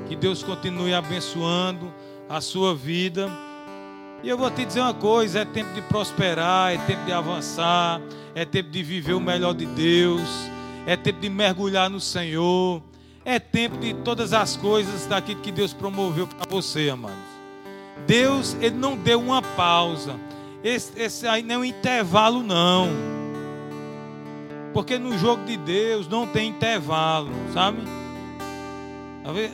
Que 0.09 0.17
Deus 0.17 0.43
continue 0.43 0.95
abençoando 0.95 1.93
a 2.29 2.41
sua 2.41 2.75
vida. 2.75 3.31
E 4.23 4.29
eu 4.29 4.37
vou 4.37 4.51
te 4.51 4.65
dizer 4.65 4.81
uma 4.81 4.95
coisa: 4.95 5.41
é 5.41 5.45
tempo 5.45 5.73
de 5.75 5.83
prosperar, 5.83 6.73
é 6.73 6.79
tempo 6.79 7.05
de 7.05 7.13
avançar, 7.13 8.01
é 8.35 8.45
tempo 8.45 8.71
de 8.71 8.83
viver 8.83 9.15
o 9.15 9.21
melhor 9.21 9.55
de 9.55 9.67
Deus, 9.67 10.29
é 10.87 10.97
tempo 10.97 11.21
de 11.21 11.29
mergulhar 11.29 11.89
no 11.89 12.01
Senhor, 12.01 12.83
é 13.25 13.39
tempo 13.39 13.77
de 13.77 13.95
todas 13.95 14.33
as 14.33 14.57
coisas 14.57 15.07
daquilo 15.07 15.41
que 15.41 15.53
Deus 15.53 15.73
promoveu 15.73 16.27
para 16.27 16.49
você, 16.51 16.91
amados. 16.91 17.19
Deus, 18.07 18.57
Ele 18.61 18.77
não 18.77 18.97
deu 18.97 19.21
uma 19.21 19.43
pausa. 19.43 20.19
Esse, 20.65 21.01
esse 21.01 21.27
aí 21.27 21.43
não 21.43 21.57
é 21.57 21.59
um 21.59 21.65
intervalo, 21.65 22.43
não. 22.43 22.89
Porque 24.73 24.99
no 24.99 25.17
jogo 25.17 25.45
de 25.45 25.57
Deus 25.57 26.09
não 26.09 26.27
tem 26.27 26.51
intervalo, 26.51 27.31
sabe? 27.53 27.83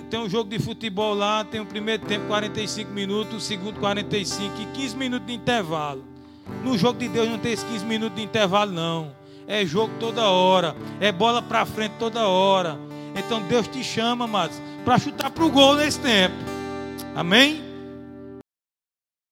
Tem 0.09 0.21
um 0.21 0.29
jogo 0.29 0.49
de 0.49 0.59
futebol 0.59 1.15
lá, 1.15 1.43
tem 1.43 1.61
o 1.61 1.67
primeiro 1.67 2.05
tempo 2.07 2.27
45 2.27 2.93
minutos, 2.93 3.35
o 3.35 3.41
segundo 3.41 3.81
45 3.81 4.63
e 4.63 4.67
15 4.67 4.97
minutos 4.97 5.27
de 5.27 5.35
intervalo. 5.35 6.05
No 6.63 6.79
jogo 6.79 6.99
de 6.99 7.09
Deus 7.09 7.29
não 7.29 7.39
tem 7.39 7.53
esses 7.53 7.65
15 7.69 7.85
minutos 7.85 8.17
de 8.17 8.23
intervalo, 8.23 8.71
não. 8.71 9.11
É 9.49 9.67
jogo 9.67 9.93
toda 9.99 10.29
hora, 10.29 10.77
é 11.01 11.11
bola 11.11 11.43
para 11.43 11.67
frente 11.67 11.95
toda 11.99 12.29
hora. 12.29 12.79
Então 13.17 13.43
Deus 13.43 13.67
te 13.67 13.83
chama, 13.83 14.27
mas 14.27 14.63
para 14.85 14.99
chutar 14.99 15.31
para 15.31 15.45
o 15.45 15.51
gol 15.51 15.75
nesse 15.75 15.99
tempo. 15.99 16.37
Amém? 17.15 17.74